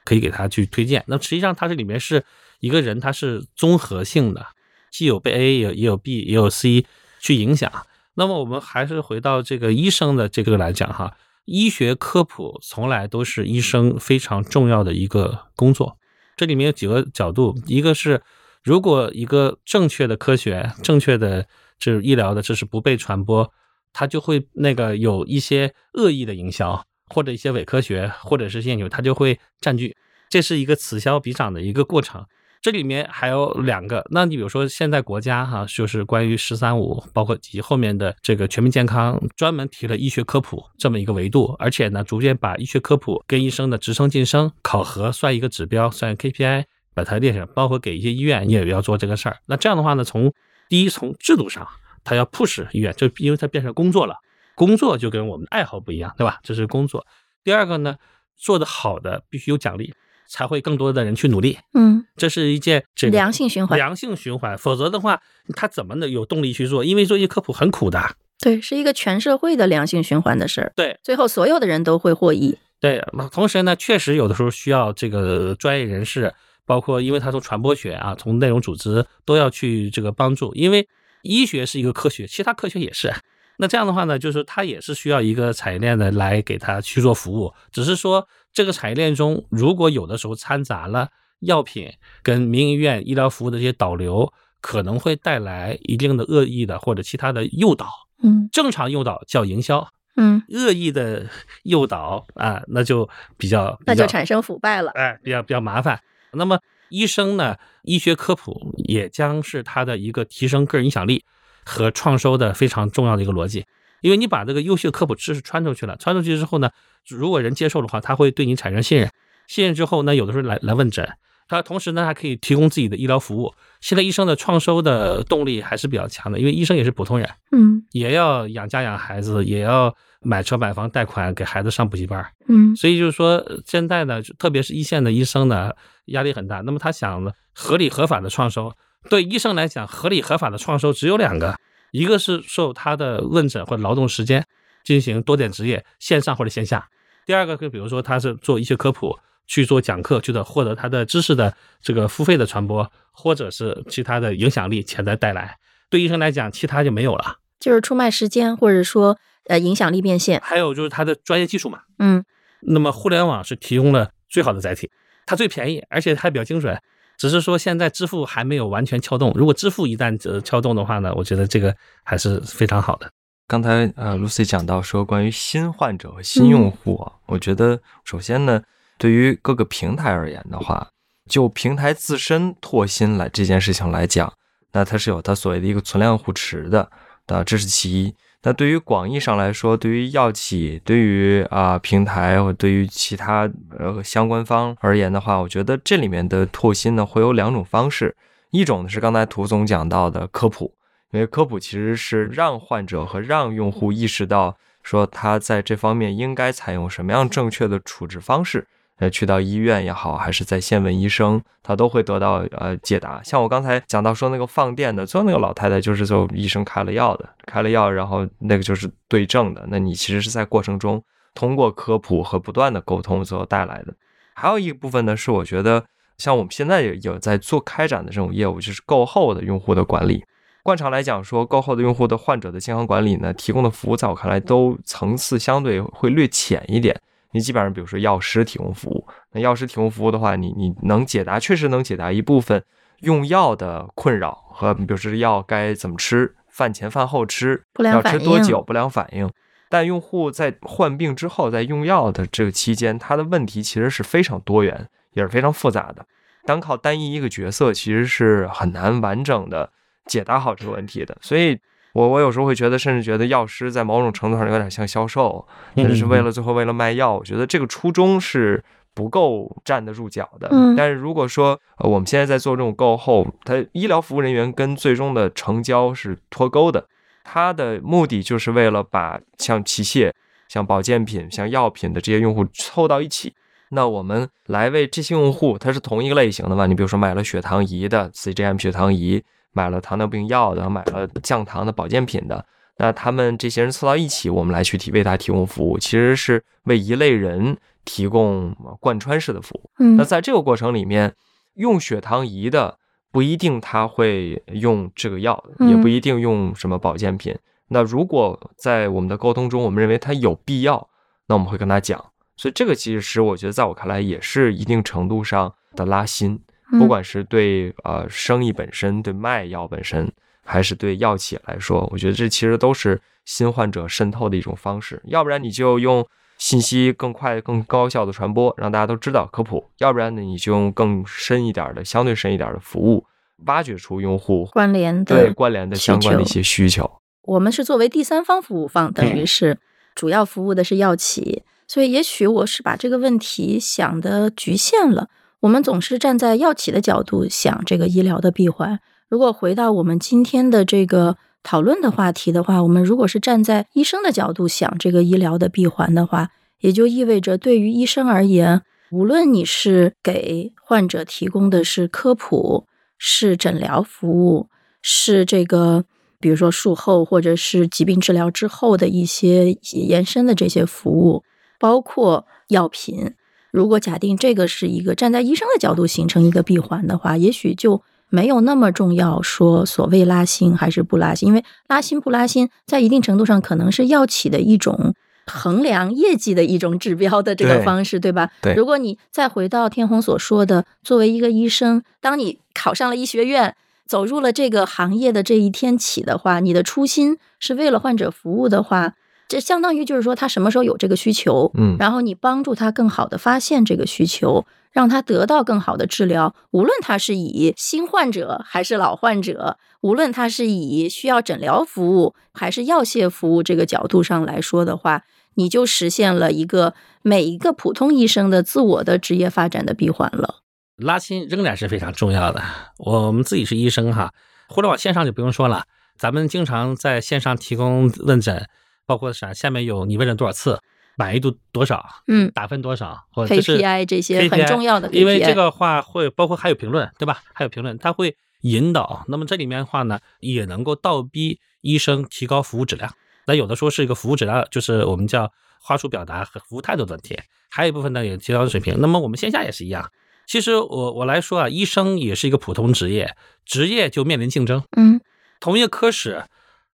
[0.07, 1.05] 可以给他去推荐。
[1.07, 2.25] 那实际上它这里面是
[2.61, 4.47] 一个人，他是综合性的，
[4.91, 6.87] 既有被 A 也也有 B 也有 C
[7.21, 7.71] 去影响。
[8.15, 15.99] 那么我们还是回到这个医生的这个来讲哈，医学科普从来都是医生非常重要的一个工作。
[16.37, 18.23] 这里面有几个角度，一个是
[18.63, 21.47] 如果一个正确的科学、正确的
[21.79, 23.53] 这医疗的知识不被传播，
[23.93, 29.97] 它就会那个有一些恶意的营销，或者一些伪科学，或者是研究，它就会占据。
[30.29, 32.27] 这是一个此消彼长的一个过程。
[32.65, 49.37] 这里面还有两个，那你比如说现在国家哈，就是关于“十三五”，包括以及后面的这个全民健康，专门提了医学科普这么一个维度，而且呢，逐渐把医学科普跟医生的职称晋升考核算一个指标，算 KPI，把它列上，包括给一些医院也要做这个事儿。
[49.45, 50.33] 那这样的话呢，从
[50.71, 51.69] 第一从制度上，
[52.03, 54.17] 它要 push 医院，就因为它变成工作了，
[54.55, 56.41] 工作就跟我们的爱好不一样，对吧？
[56.43, 57.07] 这是工作。
[57.43, 57.97] 第二个呢，
[58.39, 59.93] 做的好的必须有奖励。
[60.29, 64.57] 才会更多的人去努力，嗯，这是一件这个良性循环，良性循环。
[64.57, 65.21] 否则的话，
[65.55, 66.85] 他怎么能有动力去做？
[66.85, 70.73] 因为做一科普很苦的，对，是一个全社会的良性循环的事儿。
[70.75, 72.59] 对，最后所有的人都会获益。
[72.81, 73.03] 对，
[73.33, 76.35] 同时呢，确实有的时候需要这个专业人士，
[76.67, 80.55] 包括因为他从传播学啊，从内容组织都要去这个帮助。
[80.55, 80.87] 因为
[81.23, 83.15] 医学是一个科学，其他科学也是。
[83.59, 88.27] 那这样的话呢，就是它也是需要一个产业链的来给它去做服务，只是说。
[88.57, 91.09] 这个产业链中，如果有的时候掺杂了
[91.41, 91.93] 药品
[92.23, 97.89] 跟民营医院医疗服务的这些导流，可能会带来一定的恶意的或者其他的诱导。
[98.23, 101.27] 嗯，正常诱导叫营销，嗯，恶意的
[101.65, 106.01] 诱导啊，那就比较那就产生腐败了，哎，比较比较麻烦。
[106.35, 111.25] 那么医生呢，医学科普也将是他的一个提升个人影响力
[111.65, 113.65] 和创收的非常重要的一个逻辑。
[114.01, 116.71] 因为你把这个优秀科普知识穿出去了，穿出去之后呢，
[117.09, 119.11] 如果人接受的话，他会对你产生信任。
[119.47, 121.09] 信任之后呢，有的时候来来问诊，
[121.49, 123.55] 他同时呢还可以提供自己的医疗服务。
[123.81, 135.73] 现在医生的创收的动力还是比较强的，因为医生也是普通人，嗯，也要养家养孩子，也要买车买房贷款给孩子上补习班，嗯，所以就是说现在呢，特别是一线的医生呢，
[136.07, 136.61] 压力很大。
[136.61, 138.73] 那么他想合理合法的创收，
[139.09, 141.57] 对医生来讲，合理合法的创收只有两个。
[141.91, 144.45] 一个是受他的问诊或者劳动时间
[144.83, 146.81] 进行多点执业，线上或者线下；
[147.25, 155.57] 第二个就比如说他是做医学科普，去做讲课，去的获得他的知识的这个付费的传播，或者是其他的影响力潜在带来。
[155.89, 160.41] 对医生来讲，其他就没有了，就是出卖时间，或者说呃影响力变现。
[160.43, 162.25] 还有就是他的专业技术嘛，嗯，
[162.63, 164.91] 那么互联网是提供了最好的载体，
[165.27, 166.77] 它最便宜，而且还比较精准。
[167.17, 173.11] 只是说现在支付还没有完全撬动，如果支付一旦呃撬动的话呢，我觉得这个还是非常好的。
[173.47, 178.63] 刚才呃，Lucy 讲到说关于新患者和新用户，我觉得首先呢，
[178.99, 180.89] 对于各个平台而言的话，
[181.31, 184.33] 就平台自身拓新来这件事情来讲，
[184.73, 186.91] 那它是有它所谓的一个存量护持的，
[187.27, 188.15] 啊，这是其一。
[188.47, 198.15] 那对于广义上来说，对于药企、对于啊平台或对于其他呃相关方而言的话，我觉得这里面的拓新呢会有两种方式，
[198.51, 200.75] 一种呢是刚才涂总讲到的科普，
[201.13, 208.67] 因为科普其实是让患者和让用户意识到说他在这方面应该采用什么样正确的处置方式。
[208.99, 213.21] 呃，去到医院也好，还是在线问医生，他都会得到呃解答。
[213.25, 219.67] 像我刚才讲到说那个放电的，最后那个老太太就是就医生开了药的，开了药，然后那个就是对症的。
[219.69, 221.03] 那你其实是在过程中
[221.35, 223.93] 通过科普和不断的沟通最后带来的。
[224.35, 225.85] 还有一部分呢，是我觉得
[226.19, 230.25] 像我们现在也有在做开展的这种业务，就是购后的用户的管理。
[230.63, 236.99] 惯常来讲说，购后的用户的患者的健康管理呢，提供的服务在我看来都层次相对会略浅一点。
[237.35, 242.63] 你基本上，比如说药师提供服务，那药师提供服务的话，你你能解答，确实能解答一部分
[243.01, 249.29] 用药的困扰和，比如说药该怎么吃，饭前饭后吃，要吃多久，不良反应。
[249.69, 256.07] 但用户在患病之后，在用药的这个期间，他的问题其实是非常多元，也是非常复杂的。
[256.47, 259.73] 单靠单一一个角色，其实是很难完整的
[260.07, 261.19] 解答好这个问题的。
[261.21, 261.59] 所以。
[261.95, 267.15] 我我有时候会觉得，甚至觉得药师在某种程度上有点像销售，但是为了最后为了卖药。
[267.15, 268.63] 我觉得这个初衷是
[268.95, 270.51] 不够站得住脚的。
[270.77, 276.85] 但是如果说我们现在在做这种购后，它医疗服务人员跟最终的成交是脱钩的，
[277.23, 280.11] 它的目的就是为了把像器械、
[280.49, 283.35] 像保健品、像药品的这些用户凑到一起。
[283.69, 286.67] 那我们来为这些用户，它是同一个类型的嘛？
[286.67, 289.23] 你比如说买了血糖仪的 CGM 血糖仪。
[289.55, 292.45] 买了糖尿病药的，买了降糖的保健品的，
[292.77, 299.71] 那他们这些人凑到一起，我们来去提为他提供服务，其实是为一类人提供贯穿式的服务。
[299.79, 301.15] 嗯，那在这个过程里面，
[301.55, 302.79] 用血糖仪的
[303.11, 307.35] 不一定他会用这个药，也不一定用什么保健品。
[307.69, 310.89] 那如果在我们的沟通中，我们认为他有必要，
[311.29, 312.05] 那我们会跟他讲。
[312.37, 316.41] 所以这个其实我觉得在我看来也是一定程度上的拉新，
[316.79, 320.11] 不管是对呃生意本身、对卖药本身，
[320.45, 325.01] 还是对药企来说，我觉得这其实都是新患者渗透的一种方式。
[325.05, 326.07] 要不然你就用
[326.39, 333.07] 信息更快、更高效的传播，让大家都知道科普；要不然呢，你就用更深一点的、相对深一点的服务，
[333.47, 336.91] 挖掘出用户关联的对关联的相关的一些需求。
[337.23, 339.59] 我们是作为第三方服务方，等于是
[339.95, 341.43] 主要服务的是药企。
[341.67, 345.09] 所以，也许我是把这个问题想的局限了。
[345.45, 348.81] 我们总是站在药企的角度想这个医疗的闭环。
[349.11, 356.31] 如果回到我们今天的这个讨论的话题的话，我们如果是站在医生的角度想这个医疗的闭环的话，
[356.61, 362.65] 也就意味着对于医生而言，无论你是给患者提供的是科普、
[362.97, 364.49] 是诊疗服务、
[364.81, 365.85] 是这个
[366.19, 371.23] 比如说术后或者是疾病治疗之后的一些延伸的这些服务。
[371.61, 373.15] 包括药品，
[373.55, 379.23] 如果假定这个是一个站在医生的角度形成一个闭环的话，也许就没有那么重要。
[379.23, 384.93] 说所谓拉新还是不拉新，因为拉新不拉新，在一定程度上可能是药企的一种
[385.27, 388.29] 衡量业绩的一种指标的这个方式，对吧？
[388.43, 388.55] 对。
[388.55, 393.55] 如果你再回到天虹所说的，作为一个医生，当你考上了医学院，
[393.87, 398.95] 走入了这个行业的这一天起的话，你的初心是为了患者服务的话。
[399.27, 406.35] 这相当于就是说，他什么时候有这个需求，嗯，然后你帮助他更好的发现这个需求，让他得到更好的治疗。
[406.51, 415.03] 无论他是以新患者还是老患者，无论他是以需要诊疗服务还是药械服务这个角度上来说的话，
[415.35, 420.43] 你就实现了一个每一个普通医生的自我的职业发展的闭环了。
[420.77, 422.43] 拉新仍然是非常重要的。
[422.77, 424.13] 我们自己是医生哈，
[424.49, 425.65] 互联网线上就不用说了，
[425.97, 428.47] 咱们经常在线上提供问诊。
[428.87, 429.33] 包括啥？
[429.33, 430.61] 下面有你问了多少次，
[430.97, 431.85] 满意度多少？
[432.07, 433.05] 嗯，打分多少？
[433.13, 434.89] 或者 KPI 这些很重要的。
[434.93, 437.23] 因为这个话会包括还有评论，对吧？
[437.33, 439.05] 还有评论，它会引导。
[439.09, 442.93] 那么这里面的话呢，也能够倒逼医生提高服务质量。
[443.27, 447.19] 那有的说是一个服务质量，就是我们叫话术表达和服务态度的问题。
[447.51, 448.77] 还有一部分呢，也提高水平。
[448.81, 449.91] 那么我们线下也是一样。
[450.27, 454.63] 其实我我来说啊，医生也是一个普通职业，职业就面临竞争。
[454.77, 455.01] 嗯，
[455.41, 456.25] 同一个科室，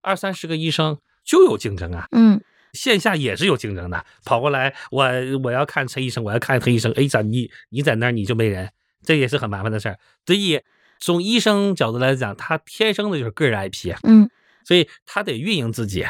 [0.00, 0.98] 二三十个医生。
[1.28, 2.40] 就有竞争啊，嗯，
[2.72, 4.02] 线下也是有竞争的。
[4.24, 5.04] 跑过来，我
[5.44, 6.90] 我要看陈医生，我要看陈医生。
[6.92, 8.72] 哎，咋你你在那儿你就没人，
[9.04, 9.98] 这也是很麻烦的事儿。
[10.24, 10.62] 所以
[10.98, 14.30] 从医生角度来讲，他天生的就是个人 IP 啊，嗯，
[14.64, 16.06] 所以他得运营自己。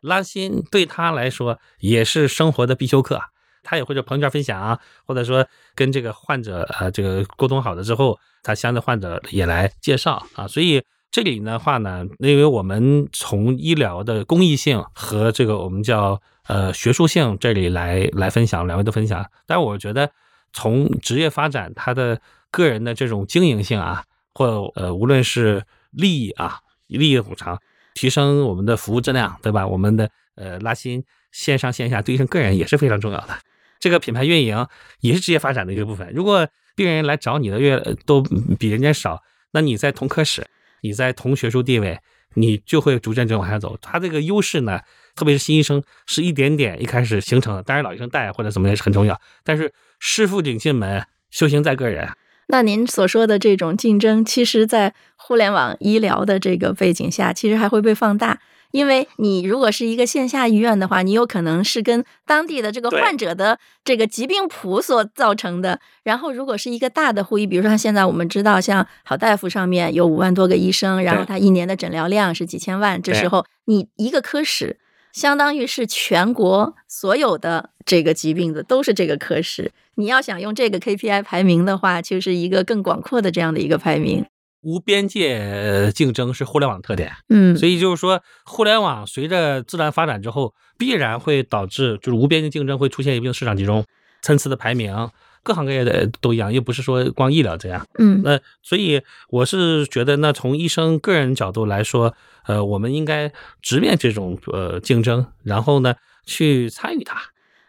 [0.00, 3.20] 拉新对他来说也是生活的必修课，
[3.62, 10.82] 他也会在朋友圈分享，或者说跟这个患者呃这个沟通好了之后，他相应的患者也来介绍啊，所以。
[11.12, 20.10] 这里的话呢，因为我们从医疗的公益性和这个我们叫呃学术性这里来来分享两位的分享，但是我觉得
[20.54, 22.18] 从职业发展他的
[22.50, 27.60] 个人的这种经营性啊，或呃无论是利益啊利益的补偿，
[27.92, 29.66] 提升我们的服务质量，对吧？
[29.66, 33.38] 我们的呃拉新线上线下对医生个人也是非常重要的。
[33.78, 34.66] 这个品牌运营
[35.00, 36.10] 也是职业发展的一个部分。
[36.14, 38.22] 如果病人来找你的越都
[38.58, 40.46] 比人家少，那你在同科室。
[40.82, 41.98] 你在同学术地位，
[42.34, 43.78] 你就会逐渐就往下走。
[43.80, 44.80] 他这个优势呢，
[45.16, 47.62] 特别是新医生，是一点点一开始形成的。
[47.62, 49.18] 当然，老医生带或者怎么也是很重要。
[49.42, 52.10] 但是师傅领进门，修行在个人。
[52.48, 58.40] 那您所说的这种竞争，其实，在互联网医疗的这个背景下，其实还会被放大。
[58.72, 65.78] 因为你如果是一个线下医院的话，你有可能是跟当地的这个患者的这个疾病谱所造成的。
[66.02, 73.00] 然后，如果是一个大的会议，比如说现在我们知道，像好大夫上面有五万多个医生，然后他一年的诊疗量是几千万。
[73.00, 74.78] 这时候，你一个科室，
[75.12, 79.70] 相当于是全国所有的这个疾病的都是这个科室。
[79.96, 84.24] 你要想用这个 KPI 排名的话，就是一个更广阔的这样的一个排名。
[84.62, 93.84] 无边界竞争是互联网特点，嗯，所以就是说，互联网随着自然发展之后，必然会导致就是无边界竞争会出现一定市场集中、
[94.22, 95.10] 参差的排名，
[95.42, 102.14] 各行各业的都一样，又不是说光医疗这样，嗯，那所以我是觉得，那从医生个人角度来说，
[102.46, 107.20] 呃，我们应该直面这种呃竞争，然后呢去参与它。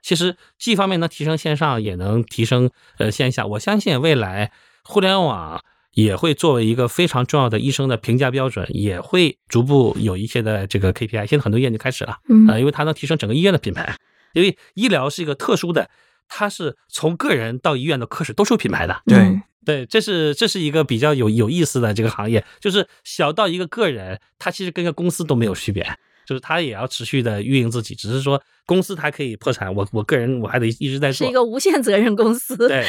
[0.03, 2.69] 其实既方面能提升线上，也能提升
[2.99, 3.47] 呃线下。
[3.47, 4.51] 我相信未来
[4.83, 5.63] 互联网。
[5.93, 11.25] 也会作为一个非常重要的医生的评价标准，也会逐步有一些的这个 KPI。
[11.27, 12.17] 现在很多医院就开始了，
[12.47, 13.95] 啊，因为它能提升整个医院的品牌。
[14.33, 15.89] 因为医疗是一个特殊的，
[16.27, 19.01] 它是从个人到医院的科室都是有品牌的。
[19.05, 25.85] 对对，这是这是一个比较有有意思的这个行业，就是小到一个个人，他其实跟个公司都没有区别。
[26.25, 32.55] 就是他也要持续的运营自己，只是说公司它可以破产，我我个人我还得一直在做，是一个无限责任公司。
[32.55, 32.85] 对，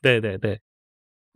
[0.00, 0.58] 对对对。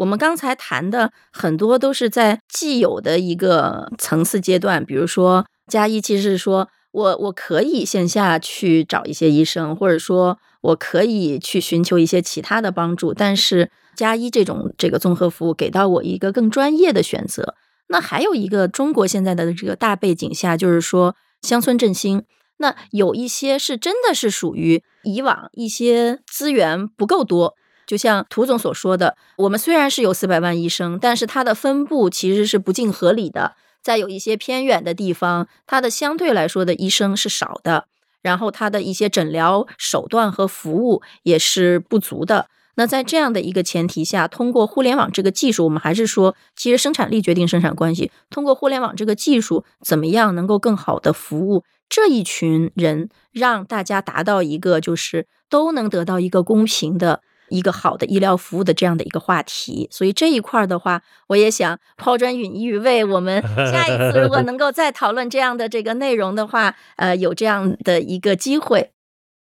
[0.01, 17.55] 我们刚才谈的很多都是在既有的一个层次阶段，比如说加一其实是说我我可以线下去找一些医生，或者说我可以去寻求一些其他的帮助，但是加一这种这个综合服务给到我一个更专业的选择。
[17.89, 22.25] 那还有一个中国现在的这个大背景下，就是说乡村振兴，
[22.57, 27.55] 那有一些是真的是属于以往一些资源不够多。
[27.91, 33.57] 就像涂总所说的，我们虽然是有四百万医生，但是它的分布其实是不尽合理的。
[33.83, 37.87] 在有一些偏远的地方，它的相对来说的医生是少的，
[38.23, 42.47] 然后它的一些诊疗手段和服务也是不足的。
[42.77, 48.13] 那在这样的一个前提下，通过互联网这个技术，我们还是说，其实生产力决定生产关系。
[48.31, 57.23] 通过互联网这个技术，怎么样能够更好的服务这一群人，让大家达到一个就是都能得到一个公平的。
[57.51, 68.93] 一个好的医疗服务的这样的一个话题，所以这一块的话，我也想抛砖引玉，为我们下一次如果能够再讨论这样的这个内容的话，呃，有这样的一个机会。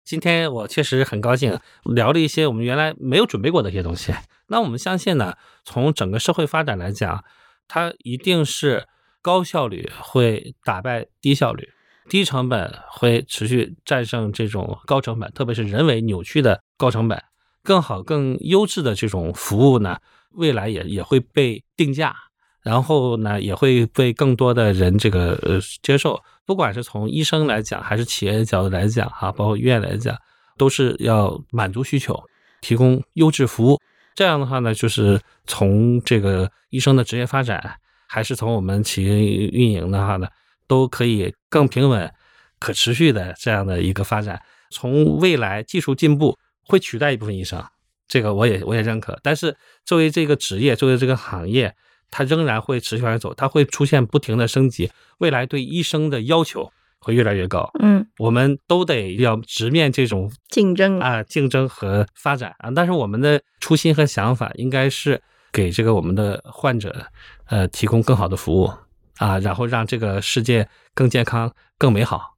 [0.05, 4.13] 今天我确实很高兴聊了一些我们原来没有准备过的一些东西。
[4.49, 5.35] 那我们相信呢，
[5.65, 7.23] 从整个社会发展来讲，
[7.69, 8.89] 它一定是
[9.23, 11.69] 高效率会打败低效率，
[12.09, 17.23] 低成本会持续战胜这种高成本，特别是人为扭曲的高成本。
[17.63, 19.99] 更好、更优质的这种服务呢，
[20.31, 22.15] 未来也也会被定价，
[22.63, 26.21] 然后呢，也会被更多的人这个呃接受。
[26.47, 30.17] 不管是从医生来讲，还是企业角度来讲，哈，包括医院来讲，
[30.57, 32.19] 都是要满足需求，
[32.61, 33.79] 提供优质服务。
[34.15, 37.77] 这样的话呢，就是从这个医生的职业发展，
[38.09, 39.11] 还是从我们企业
[39.49, 40.27] 运营的话呢，
[40.67, 42.11] 都可以更平稳、
[42.59, 44.41] 可持续的这样的一个发展。
[44.71, 46.39] 从未来技术进步。
[46.71, 47.63] 会取代一部分医生，
[48.09, 49.19] 这个我也我也认可。
[49.23, 51.75] 但是作为这个职业，作为这个行业，
[52.11, 54.91] 它仍然会持续往前走，它会出现不停的升级。
[55.19, 57.71] 未来对医生的要求会越来越高。
[57.81, 62.71] 嗯，我们都得要直面这种竞争啊，竞争和发展啊。
[62.75, 65.21] 但是我们的初心和想法应该是
[65.53, 67.07] 给这个我们的患者
[67.47, 68.73] 呃提供更好的服务
[69.19, 72.37] 啊，然后让这个世界更健康、更美好。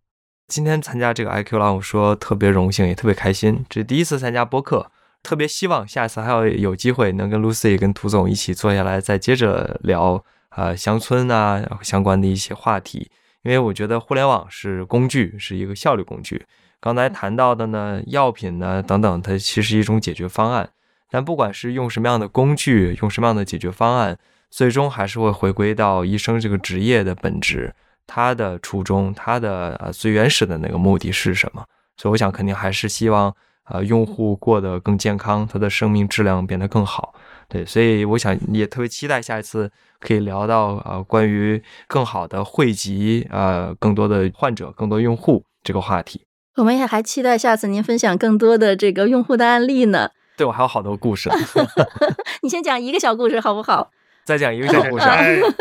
[0.52, 3.64] 今天参加这个 IQ 浪，我说特别荣幸，也特别开心。
[3.70, 4.92] 这是第一次参加播客，
[5.22, 13.10] 特别希望下次还要有机会能跟 Lucy、跟涂总一起坐下来，再接着聊啊乡村啊相关的一些话题。
[13.44, 16.44] 因为我觉得互联网是工具，是一个效率工具。
[16.80, 20.68] 刚才谈到的呢，药品呢等等，它其实一种解决方案。
[21.08, 24.18] 但不管是用什么样的工具，用什么样的解决方案，
[24.50, 27.74] 最终还是会回归到医生这个职业的本质。
[28.06, 31.64] 他的初衷，他的呃最原始的那个目的是什么？
[31.96, 33.34] 所以我想肯定还是希望
[33.64, 37.14] 呃用户过得更健康，他的生命质量变得更好。
[37.48, 46.24] 对，所以我想也特别期待下一次可以聊到呃关于更好的汇集呃更多的患者、更多用户这个话题。
[46.56, 50.10] 我们也还期待下次您分享更多的这个用户的案例呢。
[50.34, 51.30] 对我还有好多故事
[52.42, 53.90] 你先讲一个小故事好不好？
[54.24, 55.04] 再讲一个小故事，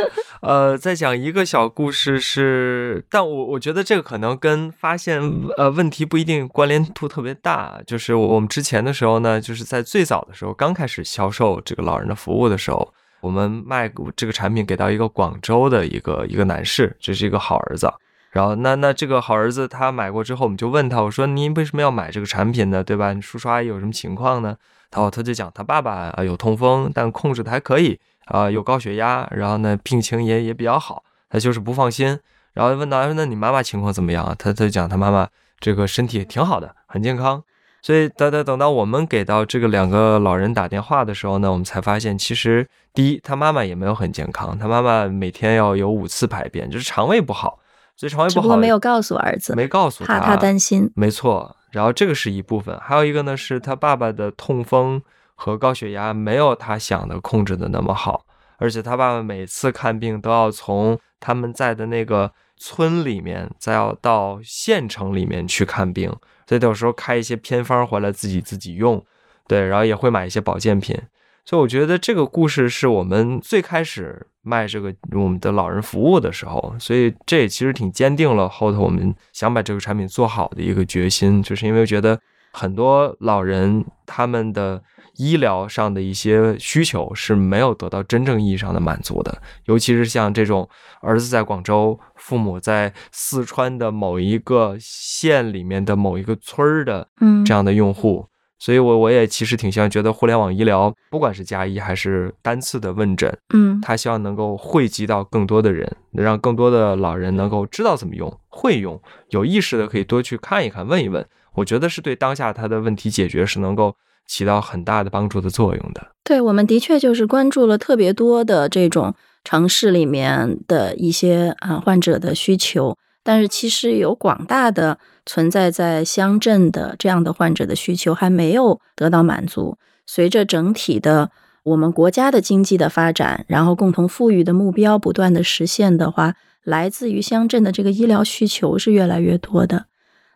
[0.42, 5.22] 呃，再讲一个小故事是，但我我觉得这个可能跟发现
[5.56, 7.80] 呃问题不一定关联度特别大。
[7.86, 17.94] 就是我们之前的时候呢，就是在最早的时候刚开始销售这个老人的服务的时候，我们卖这个产品给到一个广州的一个一个男士，这是一个好儿子。
[18.32, 22.84] 然后那那这个好儿子他买过之后，我们就问他，我说您为什么要买这个产品呢？
[22.84, 23.14] 对吧？
[23.14, 24.58] 你叔叔阿姨有什么情况呢？
[24.92, 28.00] 然后他就讲他爸爸啊有痛风，但控制的还可以。
[28.32, 32.18] 啊，有高血压，然后呢，病情也也比较好，他就是不放心，
[32.54, 34.36] 然后问到，说那你妈妈情况怎么样啊？
[34.40, 35.28] 他他讲他妈妈
[35.60, 37.44] 这个身体挺好的，很健康。
[37.84, 47.60] 所以等等等到我们给到这个两个老人打电话的时候呢，我们才发现，其实第一，他妈妈也没有很健康，他妈妈每天要有五次排便，就是肠胃不好，
[47.96, 48.42] 所以肠胃不好。
[48.44, 50.92] 不过没有告诉儿子，没告诉他，怕他担心。
[50.96, 55.02] 没错，然后这个是一部分，还有一个呢，是他爸爸的痛风。
[55.44, 58.24] 和高血压没有他想的控制的那么好，
[58.58, 66.16] 而且他爸爸每次看病都要从他们在的那个村里面，再要到县城里面去看病，
[66.46, 69.04] 所以有时候开一些偏方回来自己自己用，
[69.48, 70.96] 对，然后也会买一些保健品。
[71.44, 82.20] 所以我觉得这个故事是我们最开始卖这个我们的老人服务的时候，所以这也其实挺坚定了后头我们想把这个产品做好的一个决心，就是因为觉得。
[82.52, 84.82] 很多老人他们的
[85.18, 90.68] 医疗上的一些需求是没有得到真正意义上的满足的，尤其是像这种
[91.02, 98.26] 儿子在广州，父母在四川的某一个县里面的某一个村儿的嗯这样的用户。
[98.58, 111.26] 所以我，我也其实挺希望觉得互联网医疗，不管是加医还是单次的问诊，嗯他希望能够惠及到更多的人，让更多的老人能够知道怎么用，会用，有意识的可以多去看一看，问一问。
[111.56, 113.96] 我觉得是对当下他的问题解决是能够
[114.28, 116.08] 起到很大的帮助的作用的。
[116.24, 129.78] 对，我们的确就是关注了特别多的这种城市里面的一些啊患者的需求，但是其实有广大的存在在乡镇的这样的患者的需求还没有得到满足。
[130.06, 131.32] 随着整体的
[131.64, 139.86] 我们国家的经济的发展，然后共同富裕的目标不断的实现的话，来自于乡镇的这个医疗需求是越来越多的。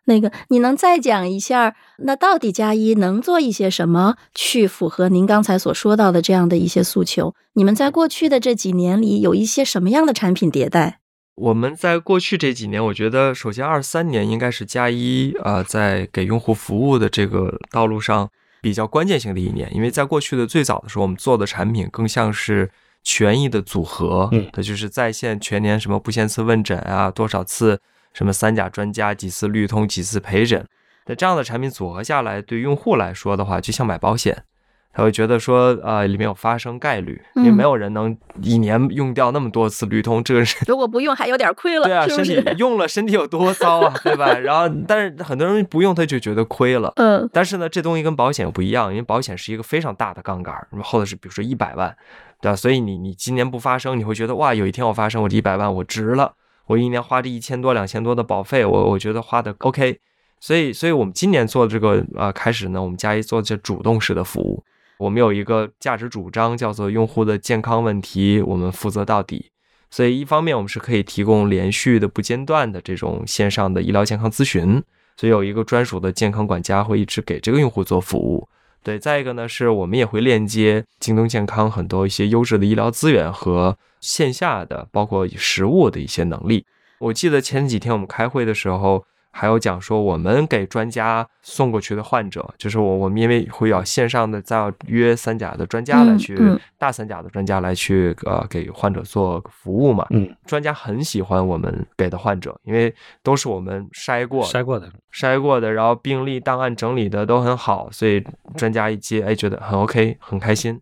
[0.05, 7.33] 那个，你能再讲一下，那到底加一能做一些什么，去符合您刚才所说到的这样的一些诉求？
[7.53, 10.99] 你们在过去的这几年里，有一些什么样的产品迭代？
[11.35, 18.29] 我们在过去这几年，我觉得首先二三年应该是加一啊、呃在给用户服务的这个道路上
[18.61, 22.71] 比较关键性的一年，因为在过去的最早的时候，我们做的产品更像是
[23.03, 27.81] 权益的组合，嗯它就是在线全年什么不限次问诊啊，多少次
[28.15, 30.65] 什么三甲专家，几次绿通，几次陪诊，
[31.05, 34.43] 那这样的产品组合下来，对用户来说的话，就像买保险。
[34.97, 42.41] 他会觉得说，呃，里面有发生概率，因为嗯没有人能一年用掉那么多次绿通，这个是如果不用，还有点亏了，对啊，身体？
[42.57, 44.31] 用了，身体有多糟啊，对吧？
[44.39, 46.93] 然后，但是很多人不用，他就觉得亏了。
[46.95, 51.93] 嗯但是呢，这东西跟保险又不一样，因为保险是一个非常大的杠杆儿，然后的是比如说一百万，
[52.39, 52.55] 对吧？
[52.55, 56.35] 所以你你今年不发生，你会觉得哇，有一天我发生，我这一百万我值了，
[56.67, 59.99] 我一年花这一千多两千多的保费，我我觉得花的 OK。
[60.39, 64.63] 所以，所以我们今年做这个呃开始呢，我们加一做这主动式的服务，
[64.99, 69.49] 我们有一个价值主张叫做用户的健康问题我们负责到底。
[69.89, 74.83] 所以一方面我们是可以提供连续的不间断的这种线上的医疗健康咨询，
[75.15, 78.47] 所以有一个专属的健康管家会一直给这个用户做服务。
[78.85, 86.63] 对，再一个呢，是我们也会链接京东健康很多一些优质的医疗资源和线下的，包括实物的一些能力。
[86.99, 89.03] 我记得前几天我们开会的时候，
[89.37, 100.07] 还有讲说，我们给专家送过去的患者，就是我我们因为会要线上的再要约三甲的专家来去，嗯嗯大三甲的专家来去呃给患者做服务嘛。
[100.11, 108.23] 嗯，专家很喜欢我们给的患者，因为都是我们筛过筛过的，筛过的，然后病历档案整理的都很好，所以
[108.55, 110.79] 专家一接，哎，觉得很 OK，很开心。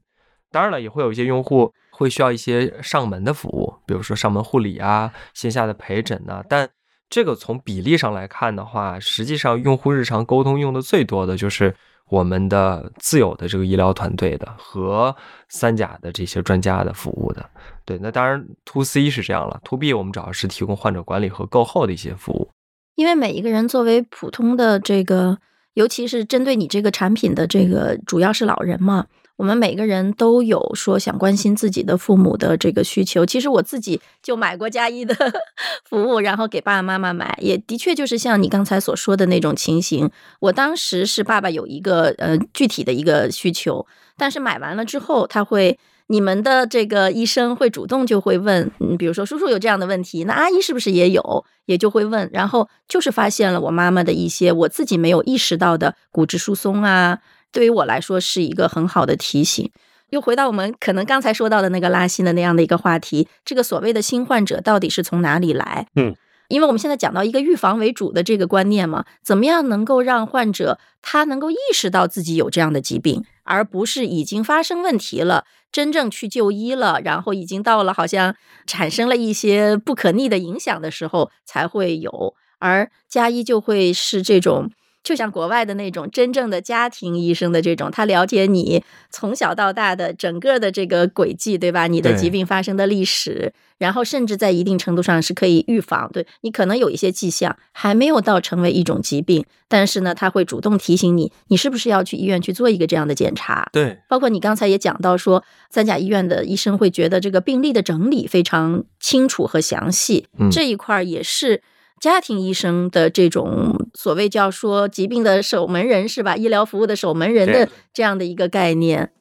[0.51, 6.69] 当然了，也会有一些用户会需要一些上门的服务，比如说上门护理啊、线下的陪诊呐、但
[7.13, 11.71] 这个从比例上来看的话，实际上用户日常沟通用的最多的就是
[12.09, 15.15] 我们的自有的这个医疗团队的和
[15.47, 17.47] 三甲的这些专家的服务的。
[17.85, 22.49] 对，那当然 to C 是这样了，to B 我们主要是提供患者管理和购后的一些服务。
[22.95, 25.37] 因为每一个人作为普通的这个，
[25.75, 29.05] 尤其是针对你这个产品的这个，主要是老人嘛，
[29.35, 33.25] 我们每个人都有说想关心自己的父母的这个需求。
[33.25, 35.15] 其实我自己就买过加一的
[35.89, 40.09] 服务，然后给爸爸妈妈买，也的确就是像你刚才所说的那种情形。
[40.39, 43.85] 我当时是爸爸有一个呃具体的一个需求，
[44.17, 45.79] 但是买完了之后，他会。
[46.07, 51.45] 你们的这个医生会主动就会问，嗯，比如说叔叔有这样的问题，那阿姨是不是也有？
[51.65, 57.19] 也就会问，然后就是发现了我妈妈的一些我自己没有意识到的骨质疏松啊，
[57.53, 59.71] 对于我来说是一个很好的提醒。
[60.09, 65.87] 又回到我们可能刚才说到的那个拉新的那样的一个话题，这个所谓的新患者到底是从哪里来？
[65.95, 66.15] 嗯，
[66.49, 78.35] 因为我们现在讲到一个预防为主的这个观念嘛，怎么样能够让患者他能够意识到自己有这样的疾病，而不是已经发生问题了，真正去就医了，然后已经到了好像
[78.67, 84.69] 产生了一些不可逆的影响的时候才会有，而加医就会是这种。
[85.03, 91.87] 就像国外的那种真正的家庭医生的这种，他了解你从小到大的整个的这个轨迹，对吧？
[91.87, 96.09] 你的疾病发生的历史，然后甚至在一定程度上是可以预防。
[96.13, 103.67] 对你可能有一些迹象还没有到成为一种疾病，但是呢，他会主动提醒你，你是不是要去医院去做一个这样的检查。
[103.73, 111.61] 对，包括你刚才也讲到说，三甲医院的医生会觉得这个病例的整理非常清楚和详细，嗯这一块儿也是
[112.03, 116.35] 家庭医生的这种所谓叫说疾病的守门人是吧？
[116.35, 119.13] 医疗服务的守门人的这样的一个概念。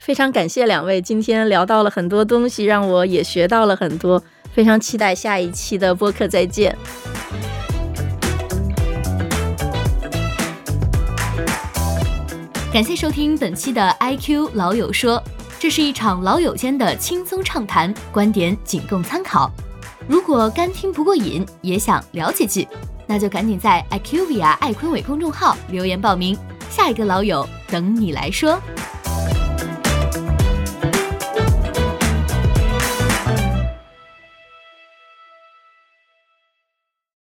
[0.00, 4.20] 非常感谢两位今天聊到了很多东西，让我也学到了很多。
[4.52, 6.76] 非常期待下一期的播客再见。
[12.72, 15.22] 感谢收听本期的 IQ 老友说，
[15.60, 19.48] 这是一场老友间的轻松畅谈，观点仅供参考。
[20.10, 22.66] 如果干听不过瘾，也想聊几句，
[23.06, 26.36] 那就赶紧在 IQVIA 爱坤伟公众号留言报名，
[26.68, 28.60] 下一个老友等你来说。